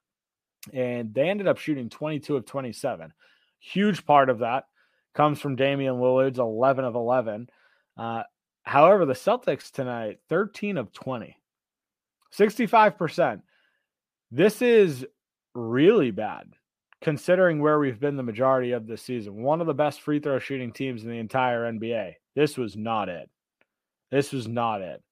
And 0.72 1.14
they 1.14 1.28
ended 1.28 1.46
up 1.46 1.58
shooting 1.58 1.88
22 1.88 2.36
of 2.36 2.46
27. 2.46 3.12
Huge 3.60 4.04
part 4.04 4.30
of 4.30 4.40
that 4.40 4.64
comes 5.14 5.40
from 5.40 5.56
Damian 5.56 5.96
Lillard's 5.96 6.38
11 6.38 6.84
of 6.84 6.94
11. 6.94 7.48
Uh, 7.96 8.22
however, 8.62 9.06
the 9.06 9.14
Celtics 9.14 9.70
tonight, 9.70 10.18
13 10.28 10.76
of 10.76 10.92
20, 10.92 11.36
65%. 12.32 13.42
This 14.30 14.60
is 14.60 15.06
really 15.54 16.10
bad 16.10 16.48
considering 17.02 17.60
where 17.60 17.78
we've 17.78 18.00
been 18.00 18.16
the 18.16 18.22
majority 18.22 18.72
of 18.72 18.86
this 18.86 19.02
season. 19.02 19.42
One 19.42 19.60
of 19.60 19.66
the 19.66 19.74
best 19.74 20.00
free 20.00 20.18
throw 20.18 20.38
shooting 20.38 20.72
teams 20.72 21.02
in 21.02 21.10
the 21.10 21.18
entire 21.18 21.70
NBA. 21.70 22.14
This 22.34 22.56
was 22.56 22.76
not 22.76 23.08
it. 23.08 23.28
This 24.10 24.32
was 24.32 24.48
not 24.48 24.80
it. 24.80 25.02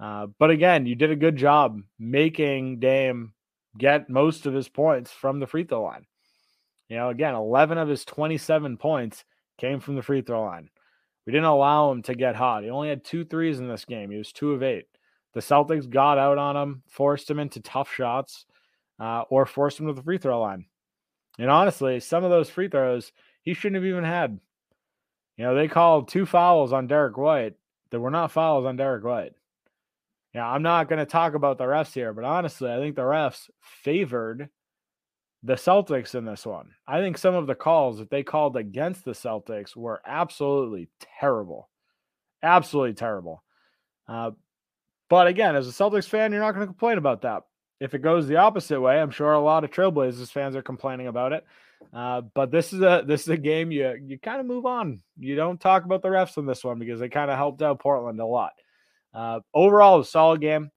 Uh, 0.00 0.26
but 0.38 0.50
again, 0.50 0.86
you 0.86 0.94
did 0.94 1.10
a 1.10 1.16
good 1.16 1.36
job 1.36 1.80
making 1.98 2.80
Dame 2.80 3.32
get 3.78 4.10
most 4.10 4.46
of 4.46 4.54
his 4.54 4.68
points 4.68 5.10
from 5.10 5.40
the 5.40 5.46
free 5.46 5.64
throw 5.64 5.82
line. 5.82 6.06
You 6.88 6.96
know, 6.96 7.08
again, 7.08 7.34
11 7.34 7.78
of 7.78 7.88
his 7.88 8.04
27 8.04 8.76
points 8.76 9.24
came 9.58 9.80
from 9.80 9.96
the 9.96 10.02
free 10.02 10.20
throw 10.20 10.44
line. 10.44 10.68
We 11.26 11.32
didn't 11.32 11.46
allow 11.46 11.90
him 11.90 12.02
to 12.02 12.14
get 12.14 12.36
hot. 12.36 12.64
He 12.64 12.70
only 12.70 12.90
had 12.90 13.04
two 13.04 13.24
threes 13.24 13.58
in 13.58 13.68
this 13.68 13.84
game. 13.84 14.10
He 14.10 14.18
was 14.18 14.32
two 14.32 14.52
of 14.52 14.62
eight. 14.62 14.86
The 15.32 15.40
Celtics 15.40 15.88
got 15.88 16.18
out 16.18 16.38
on 16.38 16.56
him, 16.56 16.82
forced 16.88 17.30
him 17.30 17.38
into 17.38 17.60
tough 17.60 17.92
shots, 17.92 18.46
uh, 19.00 19.22
or 19.30 19.46
forced 19.46 19.80
him 19.80 19.86
to 19.86 19.94
the 19.94 20.02
free 20.02 20.18
throw 20.18 20.40
line. 20.40 20.66
And 21.38 21.50
honestly, 21.50 22.00
some 22.00 22.24
of 22.24 22.30
those 22.30 22.50
free 22.50 22.68
throws 22.68 23.12
he 23.42 23.54
shouldn't 23.54 23.82
have 23.82 23.88
even 23.88 24.04
had. 24.04 24.38
You 25.36 25.44
know, 25.44 25.54
they 25.54 25.68
called 25.68 26.08
two 26.08 26.26
fouls 26.26 26.72
on 26.72 26.86
Derrick 26.86 27.16
White 27.16 27.54
that 27.90 28.00
were 28.00 28.10
not 28.10 28.30
fouls 28.30 28.64
on 28.64 28.76
Derrick 28.76 29.04
White. 29.04 29.32
Yeah, 30.34 30.48
I'm 30.48 30.62
not 30.62 30.88
going 30.88 30.98
to 30.98 31.06
talk 31.06 31.34
about 31.34 31.58
the 31.58 31.64
refs 31.64 31.92
here, 31.92 32.12
but 32.12 32.24
honestly, 32.24 32.70
I 32.70 32.78
think 32.78 32.96
the 32.96 33.02
refs 33.02 33.48
favored 33.60 34.48
the 35.42 35.54
Celtics 35.54 36.14
in 36.14 36.24
this 36.24 36.46
one. 36.46 36.70
I 36.88 37.00
think 37.00 37.18
some 37.18 37.34
of 37.34 37.46
the 37.46 37.54
calls 37.54 37.98
that 37.98 38.10
they 38.10 38.22
called 38.22 38.56
against 38.56 39.04
the 39.04 39.12
Celtics 39.12 39.76
were 39.76 40.00
absolutely 40.06 40.88
terrible. 41.20 41.68
Absolutely 42.42 42.94
terrible. 42.94 43.44
Uh, 44.08 44.32
but 45.08 45.26
again, 45.26 45.54
as 45.54 45.68
a 45.68 45.72
Celtics 45.72 46.08
fan, 46.08 46.32
you're 46.32 46.40
not 46.40 46.52
going 46.52 46.66
to 46.66 46.72
complain 46.72 46.98
about 46.98 47.22
that. 47.22 47.42
If 47.80 47.94
it 47.94 48.00
goes 48.00 48.26
the 48.26 48.36
opposite 48.36 48.80
way, 48.80 49.00
I'm 49.00 49.10
sure 49.10 49.32
a 49.32 49.40
lot 49.40 49.64
of 49.64 49.70
Trailblazers 49.70 50.30
fans 50.30 50.56
are 50.56 50.62
complaining 50.62 51.06
about 51.06 51.32
it. 51.32 51.44
Uh, 51.92 52.22
but 52.34 52.50
this 52.50 52.72
is 52.72 52.80
a 52.80 53.04
this 53.06 53.22
is 53.22 53.28
a 53.28 53.36
game 53.36 53.70
you 53.70 53.94
you 54.06 54.18
kind 54.18 54.40
of 54.40 54.46
move 54.46 54.64
on. 54.64 55.02
You 55.18 55.36
don't 55.36 55.60
talk 55.60 55.84
about 55.84 56.02
the 56.02 56.08
refs 56.08 56.38
in 56.38 56.46
this 56.46 56.64
one 56.64 56.78
because 56.78 57.00
they 57.00 57.08
kind 57.08 57.30
of 57.30 57.36
helped 57.36 57.62
out 57.62 57.80
Portland 57.80 58.20
a 58.20 58.26
lot. 58.26 58.52
Uh, 59.12 59.40
overall, 59.52 60.00
a 60.00 60.04
solid 60.04 60.40
game, 60.40 60.70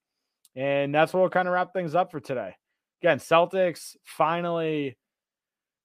and 0.55 0.93
that's 0.93 1.13
what 1.13 1.21
we'll 1.21 1.29
kind 1.29 1.47
of 1.47 1.53
wrap 1.53 1.73
things 1.73 1.95
up 1.95 2.11
for 2.11 2.19
today. 2.19 2.55
Again, 3.01 3.19
Celtics 3.19 3.95
finally 4.03 4.97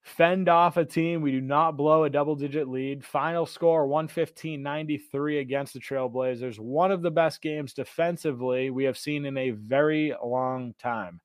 fend 0.02 0.48
off 0.48 0.76
a 0.76 0.84
team. 0.84 1.22
We 1.22 1.30
do 1.30 1.40
not 1.40 1.76
blow 1.76 2.04
a 2.04 2.10
double 2.10 2.34
digit 2.34 2.68
lead. 2.68 3.04
Final 3.04 3.46
score 3.46 3.86
115 3.86 4.62
93 4.62 5.38
against 5.38 5.74
the 5.74 5.80
Trailblazers. 5.80 6.58
One 6.58 6.90
of 6.90 7.02
the 7.02 7.10
best 7.10 7.40
games 7.40 7.72
defensively 7.72 8.70
we 8.70 8.84
have 8.84 8.98
seen 8.98 9.24
in 9.24 9.38
a 9.38 9.50
very 9.50 10.14
long 10.22 10.74
time. 10.78 11.20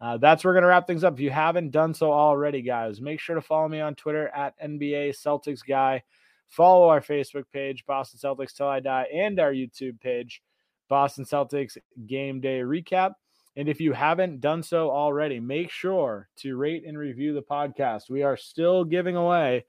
Uh, 0.00 0.16
that's 0.16 0.44
where 0.44 0.50
we're 0.50 0.56
going 0.60 0.62
to 0.62 0.68
wrap 0.68 0.86
things 0.86 1.02
up. 1.02 1.14
If 1.14 1.20
you 1.20 1.30
haven't 1.30 1.70
done 1.70 1.92
so 1.92 2.12
already, 2.12 2.62
guys, 2.62 3.00
make 3.00 3.18
sure 3.18 3.34
to 3.34 3.42
follow 3.42 3.68
me 3.68 3.80
on 3.80 3.96
Twitter 3.96 4.28
at 4.28 4.60
NBA 4.60 5.10
Celtics 5.10 5.66
Guy. 5.66 6.02
Follow 6.48 6.88
our 6.88 7.00
Facebook 7.00 7.44
page, 7.52 7.84
Boston 7.84 8.20
Celtics 8.22 8.54
Till 8.54 8.68
I 8.68 8.80
Die, 8.80 9.06
and 9.12 9.40
our 9.40 9.52
YouTube 9.52 10.00
page, 10.00 10.40
Boston 10.88 11.24
Celtics 11.24 11.76
Game 12.06 12.40
Day 12.40 12.60
Recap. 12.60 13.14
And 13.58 13.68
if 13.68 13.80
you 13.80 13.92
haven't 13.92 14.40
done 14.40 14.62
so 14.62 14.88
already, 14.88 15.40
make 15.40 15.72
sure 15.72 16.28
to 16.36 16.56
rate 16.56 16.84
and 16.86 16.96
review 16.96 17.34
the 17.34 17.42
podcast. 17.42 18.08
We 18.08 18.22
are 18.22 18.36
still 18.36 18.84
giving 18.84 19.16
away 19.16 19.64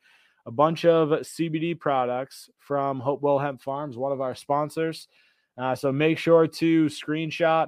a 0.45 0.51
bunch 0.51 0.85
of 0.85 1.09
CBD 1.09 1.77
products 1.77 2.51
from 2.59 2.99
Hopewell 2.99 3.39
Hemp 3.39 3.63
Farms, 3.63 3.97
one 3.97 4.11
of 4.11 4.21
our 4.21 4.35
sponsors. 4.35 5.07
Uh, 5.59 5.73
so 5.73 5.91
make 5.91 6.19
sure 6.19 6.45
to 6.45 6.85
screenshot, 6.85 7.65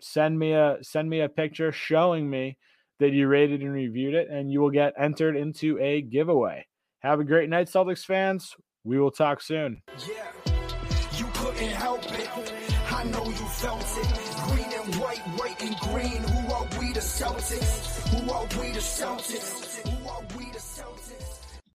send 0.00 0.38
me 0.38 0.54
a 0.54 0.78
send 0.80 1.10
me 1.10 1.20
a 1.20 1.28
picture 1.28 1.70
showing 1.70 2.30
me 2.30 2.56
that 2.98 3.12
you 3.12 3.28
rated 3.28 3.60
and 3.60 3.70
reviewed 3.70 4.14
it, 4.14 4.28
and 4.30 4.50
you 4.50 4.62
will 4.62 4.70
get 4.70 4.94
entered 4.98 5.36
into 5.36 5.78
a 5.80 6.00
giveaway. 6.00 6.66
Have 7.00 7.20
a 7.20 7.24
great 7.24 7.50
night, 7.50 7.66
Celtics 7.66 8.06
fans. 8.06 8.56
We 8.84 8.98
will 8.98 9.10
talk 9.10 9.42
soon. 9.42 9.82
Yeah, 10.08 10.32
green. 15.92 16.22
Who 16.22 16.52
are 16.54 16.66
we 16.78 16.92
the 16.92 17.00
Celtics? 17.00 18.08
Who 18.10 18.30
are 18.32 18.46
we 18.60 18.72
the 18.72 18.80
Celtics? 18.80 19.86
Who 19.88 20.08
are 20.08 20.22
we 20.36 20.44
the 20.52 20.57